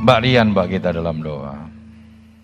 Mbak 0.00 0.18
Rian, 0.24 0.46
Mbak 0.56 0.66
kita 0.72 0.96
dalam 0.96 1.20
doa. 1.20 1.68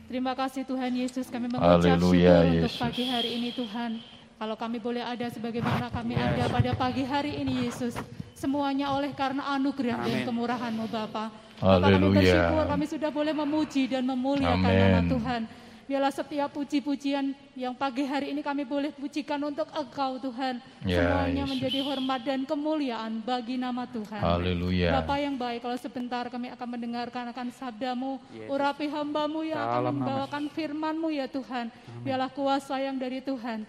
Terima 0.07 0.37
kasih 0.37 0.63
Tuhan 0.63 0.93
Yesus, 0.93 1.27
kami 1.33 1.51
mengucap 1.51 1.83
Haleluya, 1.83 2.45
syukur 2.45 2.53
untuk 2.53 2.71
Yesus. 2.71 2.79
pagi 2.79 3.05
hari 3.09 3.31
ini 3.41 3.49
Tuhan. 3.51 3.91
Kalau 4.37 4.53
kami 4.55 4.77
boleh 4.77 5.01
ada 5.01 5.27
sebagaimana 5.33 5.89
kami 5.89 6.13
ada 6.13 6.45
pada 6.53 6.71
pagi 6.77 7.03
hari 7.03 7.41
ini 7.41 7.65
Yesus. 7.67 7.97
Semuanya 8.37 8.93
oleh 8.93 9.17
karena 9.17 9.49
anugerah 9.57 10.05
dan 10.05 10.29
kemurahan-Mu 10.29 10.87
Bapa. 10.93 11.33
Bapa 11.33 11.81
kami 11.81 11.97
Haleluya. 11.97 12.13
bersyukur 12.21 12.65
kami 12.69 12.85
sudah 12.85 13.11
boleh 13.11 13.33
memuji 13.33 13.89
dan 13.89 14.05
memuliakan 14.05 14.73
nama 14.77 15.01
Amin. 15.01 15.09
Tuhan. 15.09 15.41
Biarlah 15.87 16.11
setiap 16.11 16.51
puji-pujian 16.51 17.31
yang 17.55 17.71
pagi 17.71 18.03
hari 18.03 18.35
ini 18.35 18.43
kami 18.43 18.67
boleh 18.67 18.91
pujikan 18.91 19.39
untuk 19.47 19.71
Engkau 19.71 20.19
Tuhan. 20.19 20.59
Ya, 20.83 20.99
Semuanya 20.99 21.47
Yesus. 21.47 21.53
menjadi 21.55 21.79
hormat 21.87 22.21
dan 22.27 22.43
kemuliaan 22.43 23.23
bagi 23.23 23.55
nama 23.55 23.87
Tuhan. 23.87 24.19
Haleluya. 24.19 24.99
Bapa 24.99 25.15
yang 25.23 25.39
baik, 25.39 25.63
kalau 25.63 25.79
sebentar 25.79 26.27
kami 26.27 26.51
akan 26.51 26.69
mendengarkan 26.75 27.31
akan 27.31 27.55
sabdamu, 27.55 28.19
urapi 28.51 28.91
hambamu 28.91 29.47
yang 29.47 29.63
akan 29.63 29.83
membawakan 29.95 30.51
firmanmu 30.51 31.15
ya 31.15 31.31
Tuhan. 31.31 31.71
Biarlah 32.03 32.35
kuasa 32.35 32.83
yang 32.83 32.99
dari 32.99 33.23
Tuhan 33.23 33.63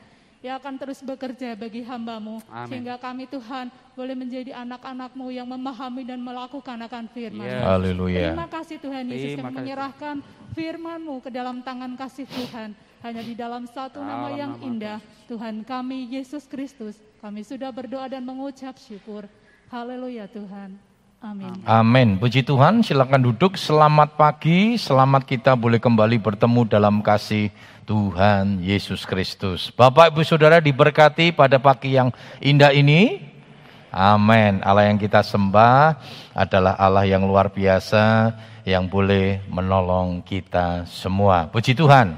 yang 0.48 0.58
akan 0.64 0.80
terus 0.80 1.04
bekerja 1.04 1.60
bagi 1.60 1.84
hambamu. 1.84 2.40
Sehingga 2.72 2.96
kami 2.96 3.28
Tuhan 3.28 3.68
boleh 3.94 4.16
menjadi 4.16 4.56
anak-anakmu 4.56 5.28
yang 5.36 5.48
memahami 5.52 6.08
dan 6.08 6.24
melakukan 6.24 6.80
akan 6.88 7.06
firman. 7.12 7.44
Haleluya. 7.44 8.32
Terima 8.32 8.48
kasih 8.48 8.80
Tuhan 8.80 9.04
Yesus 9.12 9.36
kami 9.36 9.52
menyerahkan 9.52 10.16
firman-Mu 10.56 11.20
ke 11.20 11.30
dalam 11.30 11.60
tangan 11.60 11.92
kasih 12.00 12.26
Tuhan. 12.26 12.72
Hanya 13.04 13.22
di 13.22 13.38
dalam 13.38 13.70
satu 13.70 14.02
nama 14.02 14.34
yang 14.34 14.58
indah, 14.64 14.98
Tuhan 15.30 15.62
kami 15.62 16.10
Yesus 16.16 16.50
Kristus. 16.50 16.98
Kami 17.22 17.46
sudah 17.46 17.70
berdoa 17.70 18.08
dan 18.08 18.24
mengucap 18.26 18.80
syukur. 18.80 19.28
Haleluya 19.68 20.32
Tuhan. 20.32 20.87
Amin. 21.18 21.50
Amin. 21.66 22.10
Puji 22.22 22.46
Tuhan, 22.46 22.86
silakan 22.86 23.34
duduk. 23.34 23.58
Selamat 23.58 24.14
pagi, 24.14 24.78
selamat 24.78 25.26
kita 25.26 25.58
boleh 25.58 25.82
kembali 25.82 26.22
bertemu 26.22 26.62
dalam 26.70 27.02
kasih 27.02 27.50
Tuhan 27.90 28.62
Yesus 28.62 29.02
Kristus. 29.02 29.74
Bapak 29.74 30.14
Ibu 30.14 30.22
Saudara 30.22 30.62
diberkati 30.62 31.34
pada 31.34 31.58
pagi 31.58 31.98
yang 31.98 32.14
indah 32.38 32.70
ini. 32.70 33.18
Amin. 33.90 34.62
Allah 34.62 34.94
yang 34.94 35.02
kita 35.02 35.26
sembah 35.26 35.98
adalah 36.38 36.78
Allah 36.78 37.10
yang 37.10 37.26
luar 37.26 37.50
biasa 37.50 38.38
yang 38.62 38.86
boleh 38.86 39.42
menolong 39.50 40.22
kita 40.22 40.86
semua. 40.86 41.50
Puji 41.50 41.74
Tuhan. 41.74 42.14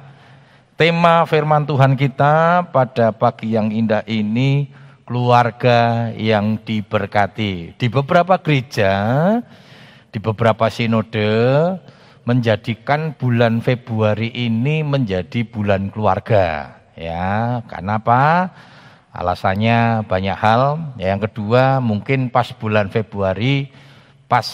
Tema 0.76 1.24
firman 1.24 1.64
Tuhan 1.64 1.96
kita 1.96 2.68
pada 2.68 3.16
pagi 3.16 3.56
yang 3.56 3.72
indah 3.72 4.04
ini 4.04 4.68
keluarga 5.10 6.14
yang 6.14 6.62
diberkati. 6.62 7.74
Di 7.74 7.88
beberapa 7.90 8.38
gereja, 8.38 8.94
di 10.14 10.22
beberapa 10.22 10.70
sinode 10.70 11.26
menjadikan 12.30 13.18
bulan 13.18 13.58
Februari 13.66 14.30
ini 14.30 14.86
menjadi 14.86 15.42
bulan 15.50 15.90
keluarga. 15.90 16.78
Ya, 16.94 17.66
karena 17.66 17.98
apa? 17.98 18.54
Alasannya 19.10 20.06
banyak 20.06 20.38
hal. 20.38 20.94
Yang 21.02 21.26
kedua, 21.26 21.82
mungkin 21.82 22.30
pas 22.30 22.54
bulan 22.54 22.94
Februari 22.94 23.74
pas 24.30 24.46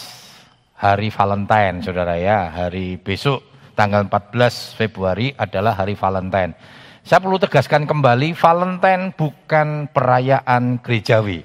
hari 0.72 1.12
Valentine, 1.12 1.84
Saudara 1.84 2.16
ya, 2.16 2.48
hari 2.48 2.96
besok 2.96 3.44
tanggal 3.76 4.08
14 4.08 4.72
Februari 4.72 5.36
adalah 5.36 5.76
hari 5.76 5.92
Valentine. 5.92 6.56
Saya 7.06 7.22
perlu 7.22 7.38
tegaskan 7.38 7.86
kembali, 7.86 8.34
Valentine 8.34 9.14
bukan 9.14 9.86
perayaan 9.94 10.82
gerejawi. 10.82 11.38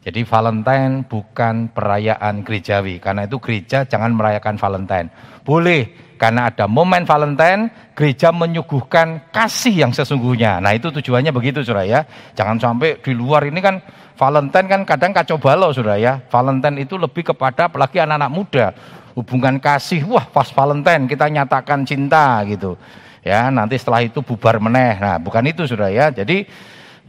Jadi 0.00 0.24
Valentine 0.24 1.04
bukan 1.04 1.68
perayaan 1.76 2.40
gerejawi. 2.40 3.04
Karena 3.04 3.28
itu 3.28 3.36
gereja 3.36 3.84
jangan 3.84 4.16
merayakan 4.16 4.56
Valentine. 4.56 5.12
Boleh, 5.44 5.92
karena 6.16 6.48
ada 6.48 6.64
momen 6.64 7.04
Valentine, 7.04 7.68
gereja 7.92 8.32
menyuguhkan 8.32 9.28
kasih 9.28 9.84
yang 9.84 9.92
sesungguhnya. 9.92 10.64
Nah 10.64 10.72
itu 10.72 10.88
tujuannya 10.88 11.36
begitu 11.36 11.60
saudara 11.60 11.84
ya. 11.84 12.00
Jangan 12.32 12.56
sampai 12.56 12.96
di 13.04 13.12
luar 13.12 13.44
ini 13.44 13.60
kan 13.60 13.84
Valentine 14.16 14.72
kan 14.72 14.88
kadang 14.88 15.12
kacau 15.12 15.36
balau 15.36 15.68
saudara 15.68 16.00
ya. 16.00 16.16
Valentine 16.32 16.80
itu 16.80 16.96
lebih 16.96 17.28
kepada 17.28 17.68
apalagi 17.68 18.00
anak-anak 18.00 18.32
muda. 18.32 18.66
Hubungan 19.12 19.60
kasih, 19.60 20.00
wah 20.08 20.24
pas 20.24 20.48
Valentine 20.48 21.04
kita 21.04 21.28
nyatakan 21.28 21.84
cinta 21.84 22.40
gitu. 22.48 22.80
Ya 23.24 23.48
nanti 23.48 23.80
setelah 23.80 24.04
itu 24.04 24.20
bubar 24.20 24.60
meneh. 24.60 25.00
Nah 25.00 25.16
bukan 25.16 25.42
itu 25.48 25.64
saudara 25.64 25.88
ya. 25.88 26.12
Jadi 26.12 26.44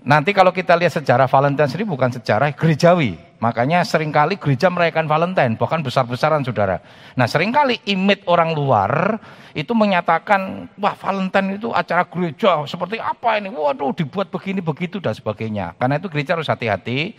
Nanti 0.05 0.37
kalau 0.37 0.53
kita 0.53 0.77
lihat 0.77 0.93
sejarah 0.93 1.25
Valentine 1.25 1.65
sendiri 1.65 1.89
bukan 1.89 2.13
sejarah 2.13 2.53
gerejawi. 2.53 3.17
Makanya 3.41 3.81
sering 3.81 4.13
kali 4.13 4.37
gereja 4.37 4.69
merayakan 4.69 5.09
Valentine, 5.09 5.57
bahkan 5.57 5.81
besar-besaran 5.81 6.45
saudara. 6.45 6.77
Nah 7.17 7.25
sering 7.25 7.49
kali 7.49 7.81
image 7.89 8.21
orang 8.29 8.53
luar 8.53 9.17
itu 9.57 9.73
menyatakan, 9.73 10.69
wah 10.77 10.93
Valentine 10.93 11.57
itu 11.57 11.73
acara 11.73 12.05
gereja 12.05 12.69
seperti 12.69 13.01
apa 13.01 13.41
ini? 13.41 13.49
Waduh 13.49 13.97
dibuat 13.97 14.29
begini 14.29 14.61
begitu 14.61 15.01
dan 15.01 15.17
sebagainya. 15.17 15.73
Karena 15.81 15.97
itu 15.97 16.05
gereja 16.13 16.37
harus 16.37 16.53
hati-hati. 16.53 17.17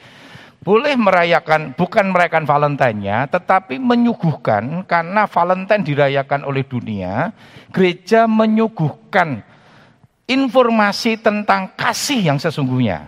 Boleh 0.63 0.99
merayakan, 0.99 1.79
bukan 1.79 2.11
merayakan 2.11 2.45
Valentine-nya, 2.45 3.31
tetapi 3.31 3.79
menyuguhkan 3.79 4.83
karena 4.89 5.29
Valentine 5.31 5.85
dirayakan 5.87 6.43
oleh 6.43 6.67
dunia, 6.67 7.31
gereja 7.71 8.27
menyuguhkan 8.27 9.47
informasi 10.27 11.23
tentang 11.23 11.71
kasih 11.79 12.35
yang 12.35 12.39
sesungguhnya. 12.43 13.07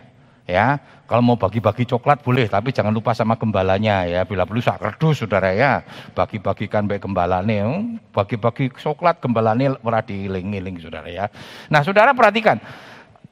Ya, 0.49 0.81
kalau 1.09 1.25
mau 1.25 1.41
bagi-bagi 1.41 1.89
coklat 1.89 2.21
boleh, 2.21 2.53
tapi 2.53 2.69
jangan 2.69 2.93
lupa 2.93 3.17
sama 3.17 3.41
gembalanya 3.41 4.05
ya. 4.05 4.29
Bila 4.29 4.45
perlu 4.45 4.61
sak 4.61 4.77
kerdus 4.77 5.25
saudara 5.25 5.57
ya. 5.57 5.81
Bagi-bagikan 6.13 6.85
baik 6.85 7.09
gembalane, 7.09 7.65
hmm, 7.65 8.13
bagi-bagi 8.13 8.69
coklat 8.77 9.17
gembalane 9.17 9.73
ora 9.89 10.05
diiling-iling 10.05 10.77
saudara 10.77 11.09
ya. 11.09 11.33
Nah, 11.73 11.81
saudara 11.81 12.13
perhatikan. 12.13 12.61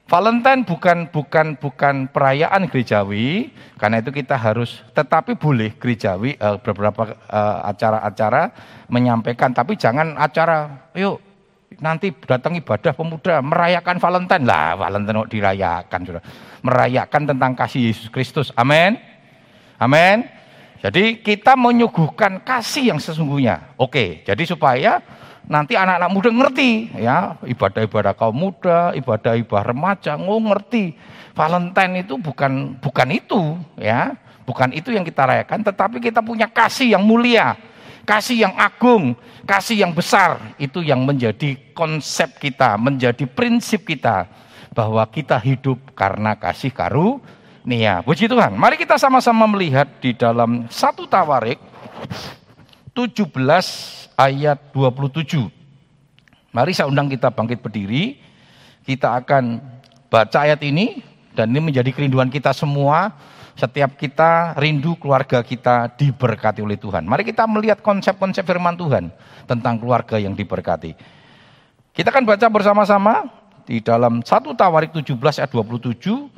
Valentine 0.07 0.63
bukan 0.63 1.11
bukan 1.11 1.59
bukan 1.59 2.07
perayaan 2.07 2.71
gerejawi, 2.71 3.51
karena 3.75 3.99
itu 3.99 4.15
kita 4.15 4.39
harus 4.39 4.87
tetapi 4.95 5.35
boleh 5.35 5.75
gerejawi 5.75 6.39
eh, 6.39 6.59
beberapa 6.63 7.11
eh, 7.11 7.59
acara-acara 7.67 8.55
menyampaikan, 8.87 9.51
tapi 9.51 9.75
jangan 9.75 10.15
acara 10.15 10.87
yuk 10.95 11.19
nanti 11.83 12.15
datang 12.23 12.55
ibadah 12.55 12.95
pemuda 12.95 13.43
merayakan 13.43 13.99
Valentine. 13.99 14.47
Lah 14.47 14.79
Valentine 14.79 15.27
dirayakan 15.27 16.01
sudah 16.07 16.23
merayakan 16.63 17.23
tentang 17.35 17.53
kasih 17.59 17.91
Yesus 17.91 18.07
Kristus. 18.07 18.55
Amin. 18.55 19.03
Amin. 19.83 20.23
Jadi 20.87 21.19
kita 21.19 21.59
menyuguhkan 21.59 22.47
kasih 22.47 22.95
yang 22.95 23.03
sesungguhnya. 23.03 23.75
Oke 23.75 24.23
jadi 24.23 24.43
supaya 24.47 25.03
nanti 25.47 25.79
anak-anak 25.79 26.11
muda 26.11 26.31
ngerti 26.31 26.71
ya. 26.99 27.39
Ibadah-ibadah 27.43 28.15
kaum 28.15 28.37
muda 28.37 28.93
ibadah-ibadah 28.95 29.65
remaja 29.67 30.13
oh 30.19 30.43
ngerti. 30.43 30.95
Valentine 31.37 32.07
itu 32.07 32.19
bukan 32.21 32.79
bukan 32.79 33.09
itu 33.11 33.57
ya. 33.79 34.15
Bukan 34.47 34.71
itu 34.71 34.95
yang 34.95 35.03
kita 35.03 35.27
rayakan 35.27 35.67
tetapi 35.67 35.99
kita 35.99 36.23
punya 36.23 36.47
kasih 36.47 36.95
yang 36.95 37.03
mulia 37.03 37.59
kasih 38.07 38.47
yang 38.47 38.55
agung, 38.55 39.19
kasih 39.43 39.83
yang 39.83 39.91
besar, 39.91 40.55
itu 40.63 40.79
yang 40.79 41.03
menjadi 41.03 41.59
konsep 41.75 42.39
kita, 42.39 42.79
menjadi 42.79 43.27
prinsip 43.27 43.83
kita 43.83 44.31
bahwa 44.71 45.03
kita 45.11 45.37
hidup 45.43 45.83
karena 45.99 46.39
kasih 46.39 46.71
karunia. 46.71 48.01
Puji 48.07 48.31
Tuhan. 48.31 48.55
Mari 48.55 48.79
kita 48.79 48.95
sama-sama 48.97 49.51
melihat 49.51 49.91
di 49.99 50.15
dalam 50.15 50.71
satu 50.71 51.11
Tawarik 51.11 51.59
17 52.97 53.29
ayat 54.17 54.59
27. 54.73 55.53
Mari 56.57 56.73
saya 56.73 56.89
undang 56.89 57.13
kita 57.13 57.29
bangkit 57.29 57.61
berdiri. 57.61 58.17
Kita 58.89 59.21
akan 59.21 59.61
baca 60.09 60.39
ayat 60.49 60.65
ini 60.65 61.05
dan 61.37 61.53
ini 61.53 61.69
menjadi 61.69 61.93
kerinduan 61.93 62.33
kita 62.33 62.57
semua 62.57 63.13
setiap 63.53 64.01
kita 64.01 64.57
rindu 64.57 64.97
keluarga 64.97 65.45
kita 65.45 65.93
diberkati 65.93 66.65
oleh 66.65 66.81
Tuhan. 66.81 67.05
Mari 67.05 67.29
kita 67.29 67.45
melihat 67.45 67.85
konsep-konsep 67.85 68.49
firman 68.49 68.81
Tuhan 68.81 69.13
tentang 69.45 69.77
keluarga 69.77 70.17
yang 70.17 70.33
diberkati. 70.33 70.97
Kita 71.93 72.09
akan 72.09 72.25
baca 72.25 72.47
bersama-sama 72.49 73.29
di 73.69 73.85
dalam 73.85 74.25
1 74.25 74.29
Tawarik 74.57 74.97
17 74.97 75.13
ayat 75.41 75.53
27. 75.53 76.33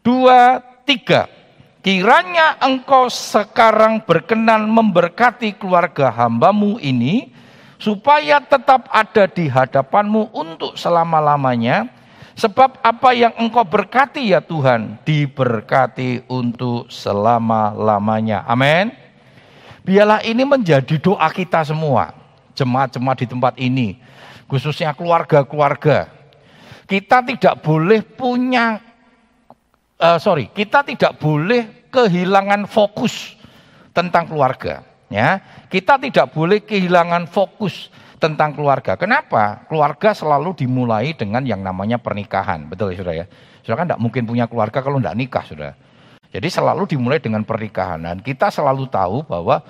Dua, 0.00 0.64
tiga. 0.88 1.39
Kiranya 1.80 2.60
engkau 2.60 3.08
sekarang 3.08 4.04
berkenan 4.04 4.68
memberkati 4.68 5.56
keluarga 5.56 6.12
hambamu 6.12 6.76
ini, 6.80 7.32
supaya 7.80 8.40
tetap 8.44 8.84
ada 8.92 9.24
di 9.24 9.48
hadapanmu 9.48 10.28
untuk 10.36 10.76
selama-lamanya, 10.76 11.88
Sebab 12.40 12.80
apa 12.80 13.12
yang 13.12 13.36
engkau 13.36 13.68
berkati 13.68 14.32
ya 14.32 14.40
Tuhan, 14.40 14.96
diberkati 15.04 16.24
untuk 16.24 16.88
selama-lamanya. 16.88 18.48
Amin. 18.48 18.96
Biarlah 19.84 20.24
ini 20.24 20.48
menjadi 20.48 20.96
doa 20.96 21.28
kita 21.28 21.60
semua. 21.68 22.16
Jemaat-jemaat 22.56 23.18
di 23.20 23.26
tempat 23.28 23.54
ini. 23.60 24.00
Khususnya 24.48 24.96
keluarga-keluarga. 24.96 26.08
Kita 26.88 27.20
tidak 27.20 27.60
boleh 27.60 28.00
punya, 28.00 28.80
uh, 30.00 30.18
sorry, 30.18 30.48
kita 30.50 30.82
tidak 30.82 31.20
boleh 31.20 31.86
kehilangan 31.92 32.64
fokus 32.66 33.36
tentang 33.92 34.26
keluarga. 34.26 34.82
Ya, 35.10 35.42
kita 35.66 35.98
tidak 35.98 36.30
boleh 36.30 36.62
kehilangan 36.62 37.26
fokus 37.26 37.90
tentang 38.22 38.54
keluarga. 38.54 38.94
Kenapa? 38.94 39.66
Keluarga 39.66 40.14
selalu 40.14 40.54
dimulai 40.54 41.16
dengan 41.16 41.42
yang 41.42 41.64
namanya 41.64 41.98
pernikahan. 41.98 42.68
Betul 42.70 42.94
ya 42.94 43.02
Saudara 43.02 43.16
ya? 43.18 43.26
Saudara 43.64 43.78
kan 43.82 43.86
tidak 43.90 44.00
mungkin 44.06 44.22
punya 44.28 44.46
keluarga 44.46 44.78
kalau 44.78 45.02
tidak 45.02 45.16
nikah 45.18 45.42
Saudara. 45.42 45.74
Jadi 46.30 46.46
selalu 46.46 46.86
dimulai 46.86 47.18
dengan 47.18 47.42
pernikahan. 47.42 48.06
Dan 48.06 48.22
kita 48.22 48.54
selalu 48.54 48.86
tahu 48.86 49.26
bahwa 49.26 49.66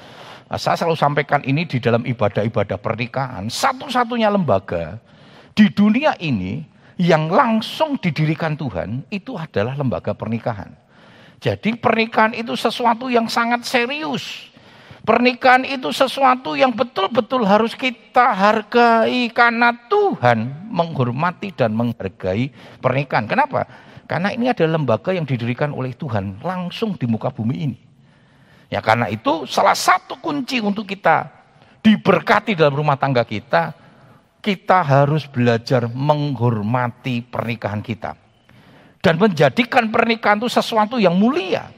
eh, 0.53 0.61
saya 0.61 0.77
selalu 0.77 0.99
sampaikan 0.99 1.41
ini 1.41 1.65
di 1.65 1.81
dalam 1.81 2.05
ibadah-ibadah 2.05 2.77
pernikahan. 2.77 3.49
Satu-satunya 3.49 4.29
lembaga 4.29 5.01
di 5.57 5.73
dunia 5.73 6.13
ini 6.21 6.61
yang 7.01 7.33
langsung 7.33 7.97
didirikan 7.97 8.61
Tuhan 8.61 9.09
itu 9.09 9.33
adalah 9.33 9.73
lembaga 9.73 10.13
pernikahan. 10.13 10.69
Jadi 11.41 11.73
pernikahan 11.81 12.37
itu 12.37 12.53
sesuatu 12.53 13.09
yang 13.09 13.25
sangat 13.25 13.65
serius. 13.65 14.53
Pernikahan 15.01 15.65
itu 15.65 15.89
sesuatu 15.97 16.53
yang 16.53 16.77
betul-betul 16.77 17.49
harus 17.49 17.73
kita 17.73 18.37
hargai 18.37 19.33
karena 19.33 19.73
Tuhan 19.89 20.69
menghormati 20.69 21.57
dan 21.57 21.73
menghargai 21.73 22.53
pernikahan. 22.85 23.25
Kenapa? 23.25 23.65
Karena 24.05 24.29
ini 24.37 24.53
adalah 24.53 24.77
lembaga 24.77 25.17
yang 25.17 25.25
didirikan 25.25 25.73
oleh 25.73 25.97
Tuhan 25.97 26.45
langsung 26.45 27.01
di 27.01 27.09
muka 27.09 27.33
bumi 27.33 27.57
ini. 27.65 27.79
Ya 28.69 28.85
karena 28.85 29.09
itu 29.09 29.49
salah 29.49 29.73
satu 29.73 30.21
kunci 30.21 30.61
untuk 30.61 30.85
kita 30.85 31.33
diberkati 31.81 32.53
dalam 32.53 32.77
rumah 32.77 33.01
tangga 33.01 33.25
kita, 33.25 33.73
kita 34.41 34.81
harus 34.81 35.29
belajar 35.29 35.87
menghormati 35.89 37.21
pernikahan 37.21 37.85
kita. 37.85 38.17
Dan 39.01 39.17
menjadikan 39.17 39.89
pernikahan 39.89 40.41
itu 40.41 40.49
sesuatu 40.53 41.01
yang 41.01 41.17
mulia. 41.17 41.73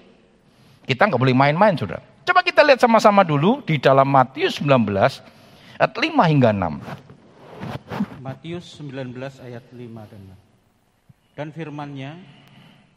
Kita 0.82 1.06
nggak 1.06 1.20
boleh 1.22 1.34
main-main, 1.34 1.78
saudara. 1.78 2.02
Coba 2.26 2.42
kita 2.42 2.66
lihat 2.66 2.82
sama-sama 2.82 3.22
dulu 3.22 3.62
di 3.62 3.78
dalam 3.78 4.06
Matius 4.10 4.58
19 4.58 4.90
ayat 5.78 5.92
5 5.94 6.30
hingga 6.30 6.50
6. 6.50 8.22
Matius 8.22 8.78
19 8.78 9.14
ayat 9.42 9.66
5 9.70 10.10
dan 10.10 10.22
6. 10.34 11.38
Dan 11.38 11.48
firmannya, 11.54 12.12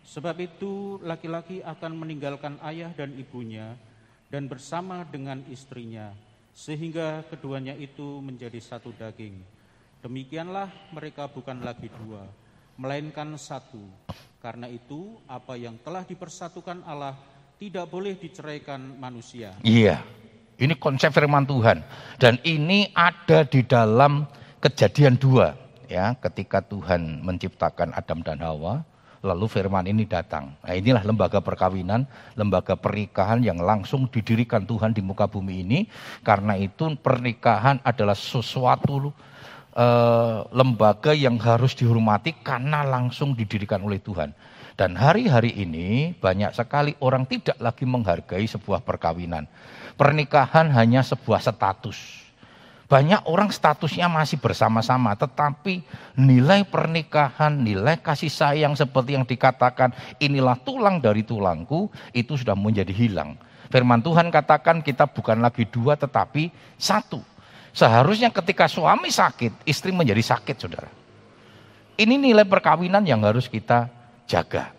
sebab 0.05 0.37
itu 0.41 1.01
laki-laki 1.01 1.65
akan 1.65 1.91
meninggalkan 1.97 2.61
ayah 2.65 2.93
dan 2.93 3.13
ibunya 3.17 3.77
dan 4.29 4.49
bersama 4.49 5.05
dengan 5.09 5.41
istrinya, 5.49 6.13
sehingga 6.55 7.27
keduanya 7.27 7.75
itu 7.75 8.23
menjadi 8.23 8.57
satu 8.63 8.95
daging. 8.95 9.43
Demikianlah 9.99 10.71
mereka 10.95 11.27
bukan 11.27 11.59
lagi 11.59 11.91
dua, 11.91 12.23
melainkan 12.79 13.35
satu. 13.35 13.83
Karena 14.39 14.71
itu 14.71 15.19
apa 15.27 15.59
yang 15.59 15.75
telah 15.83 16.07
dipersatukan 16.07 16.87
Allah 16.87 17.19
tidak 17.59 17.91
boleh 17.91 18.15
diceraikan 18.15 18.79
manusia. 18.95 19.51
Iya, 19.65 19.99
ini 20.55 20.79
konsep 20.79 21.11
firman 21.11 21.43
Tuhan. 21.43 21.83
Dan 22.15 22.39
ini 22.47 22.87
ada 22.95 23.43
di 23.43 23.59
dalam 23.65 24.23
kejadian 24.63 25.19
dua. 25.19 25.57
Ya, 25.85 26.15
ketika 26.17 26.63
Tuhan 26.65 27.21
menciptakan 27.21 27.93
Adam 27.93 28.25
dan 28.25 28.41
Hawa, 28.41 28.81
lalu 29.25 29.49
firman 29.49 29.89
ini 29.89 30.05
datang. 30.05 30.53
Nah, 30.61 30.73
inilah 30.77 31.01
lembaga 31.01 31.41
perkawinan, 31.41 32.05
lembaga 32.37 32.77
pernikahan 32.77 33.41
yang 33.41 33.57
langsung 33.57 34.05
didirikan 34.05 34.69
Tuhan 34.69 34.93
di 34.93 35.01
muka 35.01 35.25
bumi 35.25 35.65
ini. 35.65 35.79
Karena 36.21 36.53
itu 36.53 36.93
pernikahan 37.01 37.81
adalah 37.81 38.13
sesuatu 38.13 39.09
eh, 39.73 40.39
lembaga 40.53 41.11
yang 41.17 41.41
harus 41.41 41.73
dihormati 41.73 42.37
karena 42.45 42.85
langsung 42.85 43.33
didirikan 43.33 43.81
oleh 43.81 43.97
Tuhan. 43.97 44.29
Dan 44.75 44.93
hari-hari 44.99 45.55
ini 45.55 46.11
banyak 46.19 46.51
sekali 46.51 46.93
orang 46.99 47.23
tidak 47.25 47.55
lagi 47.63 47.87
menghargai 47.87 48.43
sebuah 48.43 48.83
perkawinan. 48.83 49.47
Pernikahan 49.95 50.67
hanya 50.75 50.99
sebuah 50.99 51.39
status. 51.39 52.24
Banyak 52.85 53.25
orang 53.25 53.49
statusnya 53.49 54.05
masih 54.05 54.37
bersama-sama, 54.37 55.17
tetapi 55.17 55.81
nilai 56.13 56.61
pernikahan, 56.69 57.49
nilai 57.49 57.97
kasih 57.97 58.29
sayang 58.29 58.77
seperti 58.77 59.17
yang 59.17 59.25
dikatakan, 59.25 59.89
inilah 60.21 60.53
tulang 60.61 61.01
dari 61.01 61.25
tulangku, 61.25 61.89
itu 62.13 62.37
sudah 62.37 62.53
menjadi 62.53 62.93
hilang. 62.93 63.41
Firman 63.73 64.05
Tuhan 64.05 64.29
katakan 64.29 64.85
kita 64.85 65.09
bukan 65.09 65.41
lagi 65.41 65.65
dua 65.65 65.97
tetapi 65.97 66.53
satu. 66.77 67.25
Seharusnya 67.73 68.29
ketika 68.29 68.69
suami 68.69 69.09
sakit, 69.09 69.65
istri 69.65 69.89
menjadi 69.89 70.21
sakit 70.21 70.55
saudara. 70.55 70.87
Ini 71.97 72.15
nilai 72.21 72.45
perkawinan 72.45 73.01
yang 73.03 73.25
harus 73.25 73.49
kita 73.49 73.89
jaga, 74.29 74.69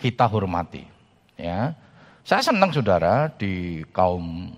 kita 0.00 0.24
hormati. 0.24 0.88
Ya, 1.36 1.76
saya 2.24 2.40
senang 2.40 2.72
saudara 2.72 3.28
di 3.36 3.84
kaum 3.92 4.56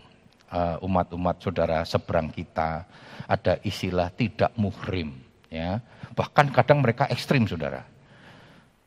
umat-umat 0.84 1.40
saudara 1.40 1.80
seberang 1.88 2.28
kita 2.28 2.84
ada 3.24 3.56
istilah 3.64 4.12
tidak 4.12 4.52
muhrim. 4.60 5.16
Ya, 5.52 5.84
bahkan 6.16 6.48
kadang 6.48 6.80
mereka 6.80 7.08
ekstrim 7.08 7.44
saudara. 7.44 7.84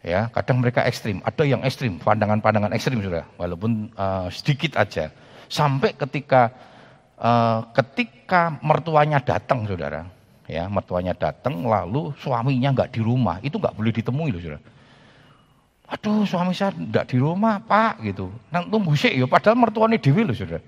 Ya, 0.05 0.29
kadang 0.29 0.61
mereka 0.61 0.85
ekstrim. 0.85 1.21
Ada 1.25 1.43
yang 1.45 1.65
ekstrim, 1.65 1.97
pandangan-pandangan 1.97 2.73
ekstrim 2.77 3.01
saudara, 3.01 3.25
walaupun 3.41 3.89
uh, 3.97 4.29
sedikit 4.29 4.77
aja. 4.77 5.09
Sampai 5.49 5.97
ketika 5.97 6.53
uh, 7.17 7.65
ketika 7.73 8.57
mertuanya 8.61 9.17
datang 9.21 9.65
saudara, 9.65 10.05
ya 10.45 10.69
mertuanya 10.69 11.17
datang 11.17 11.65
lalu 11.65 12.13
suaminya 12.21 12.73
nggak 12.73 12.93
di 12.93 13.01
rumah, 13.01 13.41
itu 13.41 13.57
nggak 13.57 13.73
boleh 13.73 13.93
ditemui 13.93 14.29
loh 14.29 14.41
saudara 14.41 14.61
Aduh 15.85 16.25
suami 16.25 16.49
saya 16.57 16.73
tidak 16.73 17.05
di 17.13 17.21
rumah 17.21 17.61
pak 17.61 18.01
gitu. 18.01 18.33
Nang 18.49 18.73
tunggu 18.73 18.97
sih 18.97 19.13
ya 19.13 19.29
padahal 19.29 19.53
mertuanya 19.53 20.01
dewi 20.01 20.25
loh 20.25 20.33
saudara. 20.33 20.61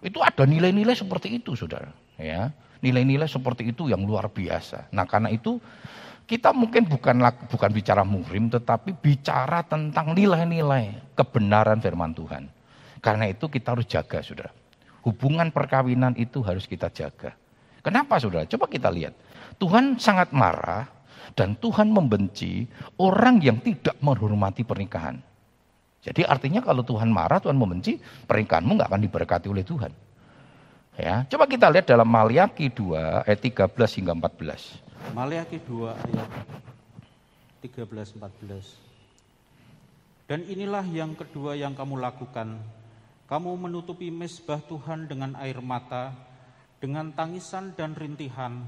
Itu 0.00 0.24
ada 0.24 0.48
nilai-nilai 0.48 0.96
seperti 0.96 1.36
itu 1.40 1.52
saudara. 1.56 1.92
Ya 2.16 2.52
nilai-nilai 2.80 3.28
seperti 3.28 3.70
itu 3.70 3.88
yang 3.92 4.02
luar 4.04 4.28
biasa. 4.32 4.88
Nah 4.92 5.04
karena 5.04 5.28
itu 5.28 5.60
kita 6.24 6.52
mungkin 6.56 6.88
bukan 6.88 7.20
bukan 7.48 7.70
bicara 7.70 8.02
muhrim 8.02 8.48
tetapi 8.48 8.96
bicara 8.96 9.62
tentang 9.64 10.16
nilai-nilai 10.16 11.14
kebenaran 11.14 11.78
firman 11.78 12.16
Tuhan. 12.16 12.48
Karena 13.00 13.28
itu 13.28 13.48
kita 13.48 13.76
harus 13.76 13.88
jaga 13.88 14.20
saudara. 14.20 14.52
Hubungan 15.00 15.48
perkawinan 15.48 16.12
itu 16.20 16.44
harus 16.44 16.68
kita 16.68 16.92
jaga. 16.92 17.32
Kenapa 17.80 18.20
saudara? 18.20 18.44
Coba 18.44 18.68
kita 18.68 18.92
lihat. 18.92 19.16
Tuhan 19.56 19.96
sangat 19.96 20.36
marah 20.36 20.84
dan 21.32 21.56
Tuhan 21.56 21.88
membenci 21.88 22.68
orang 23.00 23.40
yang 23.40 23.56
tidak 23.64 23.96
menghormati 24.04 24.64
pernikahan. 24.64 25.16
Jadi 26.00 26.24
artinya 26.24 26.64
kalau 26.64 26.80
Tuhan 26.80 27.12
marah, 27.12 27.44
Tuhan 27.44 27.60
membenci, 27.60 28.00
pernikahanmu 28.00 28.80
nggak 28.80 28.88
akan 28.88 29.04
diberkati 29.04 29.52
oleh 29.52 29.60
Tuhan. 29.60 29.92
Ya, 30.96 31.28
coba 31.28 31.44
kita 31.48 31.68
lihat 31.68 31.84
dalam 31.88 32.08
Maliaki 32.08 32.68
2 32.72 33.28
ayat 33.28 33.40
13 33.40 33.96
hingga 34.00 34.12
14. 34.16 34.80
Maliaki 35.16 35.60
2 35.64 35.92
ayat 35.92 36.28
13 37.64 38.16
14. 38.16 40.28
Dan 40.28 40.44
inilah 40.48 40.84
yang 40.88 41.16
kedua 41.16 41.56
yang 41.56 41.74
kamu 41.76 41.96
lakukan. 42.00 42.58
Kamu 43.28 43.56
menutupi 43.60 44.10
mesbah 44.10 44.60
Tuhan 44.64 45.06
dengan 45.06 45.36
air 45.38 45.60
mata, 45.62 46.12
dengan 46.82 47.12
tangisan 47.14 47.76
dan 47.78 47.94
rintihan, 47.94 48.66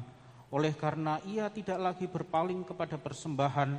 oleh 0.52 0.76
karena 0.76 1.18
ia 1.26 1.48
tidak 1.48 1.80
lagi 1.80 2.06
berpaling 2.06 2.62
kepada 2.62 3.00
persembahan 3.00 3.70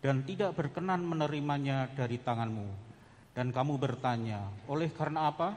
dan 0.00 0.22
tidak 0.22 0.54
berkenan 0.56 1.04
menerimanya 1.04 1.90
dari 1.92 2.16
tanganmu. 2.16 2.91
Dan 3.32 3.48
kamu 3.48 3.80
bertanya, 3.80 4.44
oleh 4.68 4.92
karena 4.92 5.32
apa? 5.32 5.56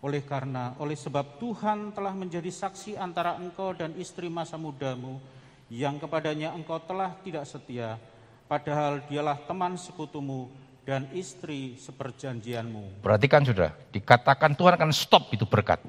Oleh 0.00 0.24
karena, 0.24 0.76
oleh 0.80 0.96
sebab 0.96 1.40
Tuhan 1.40 1.92
telah 1.92 2.12
menjadi 2.16 2.48
saksi 2.48 2.96
antara 2.96 3.36
engkau 3.40 3.72
dan 3.76 3.92
istri 3.96 4.28
masa 4.28 4.56
mudamu, 4.56 5.20
yang 5.72 5.96
kepadanya 6.00 6.52
engkau 6.52 6.76
telah 6.80 7.12
tidak 7.24 7.44
setia, 7.48 7.96
padahal 8.48 9.04
dialah 9.08 9.36
teman 9.48 9.76
sekutumu 9.80 10.48
dan 10.84 11.08
istri 11.16 11.76
seperjanjianmu. 11.80 13.00
Perhatikan 13.00 13.44
sudah, 13.44 13.72
dikatakan 13.92 14.52
Tuhan 14.56 14.76
akan 14.76 14.92
stop 14.92 15.32
itu 15.32 15.48
berkat. 15.48 15.80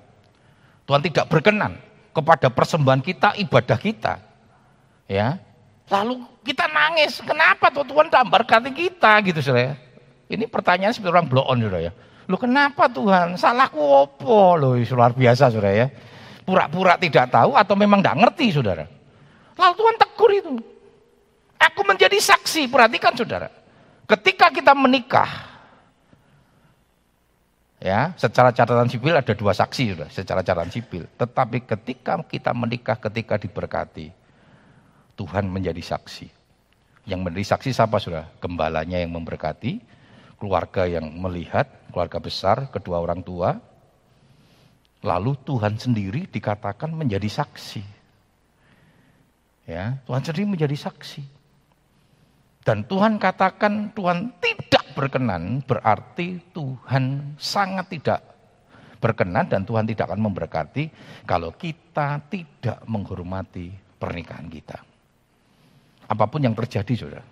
Tuhan 0.87 1.03
tidak 1.03 1.27
berkenan 1.27 1.75
kepada 2.15 2.47
persembahan 2.47 3.03
kita, 3.03 3.35
ibadah 3.39 3.79
kita. 3.79 4.19
Ya. 5.11 5.39
Lalu 5.91 6.23
kita 6.43 6.71
nangis, 6.71 7.19
kenapa 7.19 7.71
tuh 7.71 7.87
Tuhan 7.87 8.07
tak 8.07 8.23
berkati 8.31 8.71
kita 8.71 9.11
gitu 9.27 9.39
saudara. 9.43 9.84
Ini 10.25 10.49
pertanyaan 10.49 10.91
seperti 10.93 11.13
orang 11.13 11.29
blow 11.29 11.45
on 11.45 11.61
saudara 11.61 11.89
ya. 11.89 11.91
Lu 12.25 12.35
kenapa 12.41 12.89
Tuhan? 12.89 13.37
Salahku 13.37 13.77
opo 13.77 14.57
loh, 14.57 14.73
luar 14.77 15.13
biasa 15.13 15.53
saudara 15.53 15.85
ya. 15.85 15.87
Pura-pura 16.45 16.97
tidak 16.97 17.29
tahu 17.29 17.53
atau 17.53 17.75
memang 17.77 18.01
tidak 18.01 18.17
ngerti 18.21 18.47
saudara. 18.53 18.85
Lalu 19.57 19.73
Tuhan 19.77 19.95
tegur 19.97 20.31
itu. 20.33 20.51
Aku 21.61 21.81
menjadi 21.85 22.17
saksi, 22.17 22.69
perhatikan 22.69 23.13
saudara. 23.17 23.49
Ketika 24.05 24.53
kita 24.53 24.73
menikah, 24.77 25.55
Ya, 27.85 28.17
secara 28.17 28.49
catatan 28.49 28.89
sipil 28.89 29.13
ada 29.13 29.33
dua 29.37 29.53
saksi 29.53 29.93
sudah, 29.93 30.09
secara 30.09 30.41
catatan 30.41 30.73
sipil. 30.73 31.05
Tetapi 31.21 31.69
ketika 31.69 32.17
kita 32.25 32.49
menikah, 32.55 32.97
ketika 32.97 33.37
diberkati, 33.37 34.09
Tuhan 35.13 35.45
menjadi 35.45 35.83
saksi. 35.83 36.25
Yang 37.05 37.19
menjadi 37.21 37.45
saksi 37.53 37.69
siapa 37.77 38.01
sudah? 38.01 38.25
Gembalanya 38.41 38.97
yang 38.97 39.13
memberkati, 39.13 39.85
keluarga 40.45 40.85
yang 40.85 41.09
melihat, 41.17 41.65
keluarga 41.89 42.21
besar, 42.21 42.69
kedua 42.69 43.01
orang 43.01 43.25
tua. 43.25 43.57
Lalu 45.01 45.33
Tuhan 45.41 45.81
sendiri 45.81 46.29
dikatakan 46.29 46.93
menjadi 46.93 47.25
saksi. 47.25 47.81
Ya, 49.65 49.97
Tuhan 50.05 50.21
sendiri 50.21 50.45
menjadi 50.45 50.77
saksi. 50.77 51.25
Dan 52.61 52.85
Tuhan 52.85 53.17
katakan 53.17 53.89
Tuhan 53.97 54.37
tidak 54.37 54.85
berkenan, 54.93 55.65
berarti 55.65 56.37
Tuhan 56.53 57.33
sangat 57.41 57.89
tidak 57.89 58.21
berkenan 59.01 59.49
dan 59.49 59.65
Tuhan 59.65 59.89
tidak 59.89 60.13
akan 60.13 60.21
memberkati 60.29 60.93
kalau 61.25 61.53
kita 61.57 62.21
tidak 62.29 62.85
menghormati 62.85 63.73
pernikahan 63.97 64.45
kita. 64.49 64.77
Apa 66.05 66.25
pun 66.29 66.45
yang 66.45 66.53
terjadi, 66.53 66.93
saudara. 66.93 67.25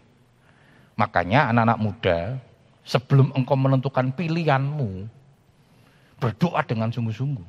Makanya 0.98 1.50
anak-anak 1.50 1.79
muda, 1.82 2.17
sebelum 2.83 3.31
engkau 3.35 3.55
menentukan 3.55 4.11
pilihanmu, 4.15 5.07
berdoa 6.19 6.61
dengan 6.63 6.91
sungguh-sungguh. 6.91 7.47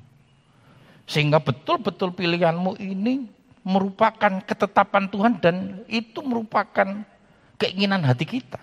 Sehingga 1.05 1.43
betul-betul 1.43 2.17
pilihanmu 2.17 2.81
ini 2.81 3.29
merupakan 3.67 4.41
ketetapan 4.45 5.05
Tuhan 5.11 5.33
dan 5.41 5.85
itu 5.91 6.25
merupakan 6.25 7.05
keinginan 7.61 8.01
hati 8.03 8.25
kita. 8.25 8.61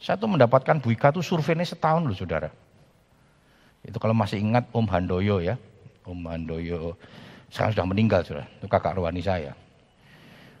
Saya 0.00 0.16
tuh 0.16 0.32
mendapatkan 0.32 0.80
Bu 0.80 0.96
Ika 0.96 1.12
tuh 1.12 1.20
surveinya 1.20 1.66
setahun 1.66 2.08
loh 2.08 2.16
saudara. 2.16 2.48
Itu 3.84 4.00
kalau 4.00 4.16
masih 4.16 4.40
ingat 4.40 4.64
Om 4.72 4.88
Handoyo 4.88 5.44
ya. 5.44 5.60
Om 6.08 6.24
Handoyo 6.24 6.96
sekarang 7.52 7.72
sudah 7.76 7.86
meninggal 7.88 8.20
saudara. 8.24 8.48
Itu 8.58 8.66
kakak 8.70 8.96
rohani 8.96 9.20
saya. 9.20 9.52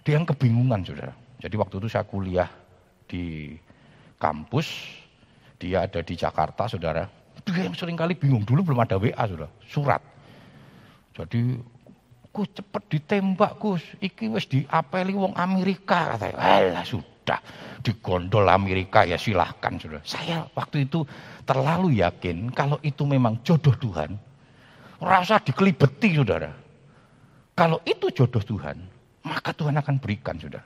Dia 0.04 0.20
yang 0.20 0.28
kebingungan 0.28 0.84
saudara. 0.84 1.16
Jadi 1.40 1.56
waktu 1.56 1.80
itu 1.80 1.88
saya 1.88 2.04
kuliah 2.04 2.52
di 3.08 3.56
kampus, 4.20 4.68
dia 5.56 5.88
ada 5.88 6.04
di 6.04 6.12
Jakarta, 6.12 6.68
saudara. 6.68 7.08
Dia 7.40 7.64
yang 7.64 7.72
sering 7.72 7.96
kali 7.96 8.12
bingung, 8.12 8.44
dulu 8.44 8.70
belum 8.70 8.84
ada 8.84 9.00
WA, 9.00 9.24
saudara, 9.24 9.48
surat. 9.64 10.02
Jadi, 11.16 11.56
ku 12.28 12.44
cepet 12.44 12.82
ditembak, 12.92 13.56
Gus. 13.56 13.82
Iki 13.98 14.28
wis 14.30 14.44
diapeli 14.46 15.16
wong 15.16 15.32
Amerika, 15.34 16.14
katanya. 16.14 16.36
Alah, 16.36 16.84
sudah. 16.84 17.40
Di 17.80 17.96
gondol 17.96 18.44
Amerika, 18.46 19.08
ya 19.08 19.16
silahkan, 19.16 19.80
saudara. 19.80 20.04
Saya 20.04 20.44
waktu 20.52 20.84
itu 20.84 21.02
terlalu 21.48 22.04
yakin 22.04 22.52
kalau 22.52 22.76
itu 22.84 23.08
memang 23.08 23.40
jodoh 23.40 23.72
Tuhan. 23.80 24.20
Rasa 25.00 25.40
dikelibeti, 25.40 26.12
saudara. 26.12 26.52
Kalau 27.56 27.80
itu 27.88 28.12
jodoh 28.12 28.44
Tuhan, 28.44 28.76
maka 29.24 29.56
Tuhan 29.56 29.80
akan 29.80 29.96
berikan, 29.96 30.36
saudara. 30.36 30.64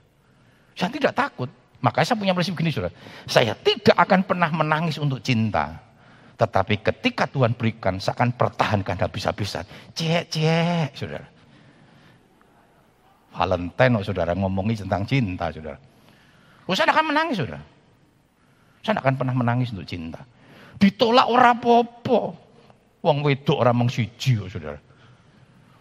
Saya 0.75 0.90
tidak 0.90 1.14
takut. 1.14 1.63
Makanya 1.81 2.07
saya 2.07 2.19
punya 2.21 2.35
prinsip 2.37 2.54
gini, 2.54 2.71
saudara. 2.71 2.95
Saya 3.26 3.52
tidak 3.59 3.97
akan 3.99 4.21
pernah 4.25 4.50
menangis 4.52 4.97
untuk 5.00 5.21
cinta. 5.25 5.81
Tetapi 6.35 6.83
ketika 6.83 7.31
Tuhan 7.31 7.54
berikan, 7.54 8.02
saya 8.02 8.19
akan 8.19 8.35
pertahankan 8.35 8.97
habis-habisan. 8.99 9.64
Cek, 9.95 10.25
cek, 10.31 10.90
saudara. 10.99 11.26
Valentine, 13.35 14.02
saudara, 14.02 14.33
ngomongi 14.35 14.83
tentang 14.83 15.07
cinta, 15.07 15.50
saudara. 15.50 15.78
Oh, 16.66 16.75
saya 16.75 16.90
akan 16.90 17.14
menangis, 17.14 17.38
saudara. 17.43 17.62
Saya 18.85 19.00
akan 19.00 19.14
pernah 19.16 19.35
menangis 19.35 19.71
untuk 19.73 19.87
cinta. 19.87 20.23
Ditolak 20.76 21.26
orang 21.31 21.59
popo. 21.62 22.37
Wong 23.04 23.21
wedok 23.21 23.61
orang 23.61 23.85
mengsiji, 23.85 24.40
saudara. 24.49 24.81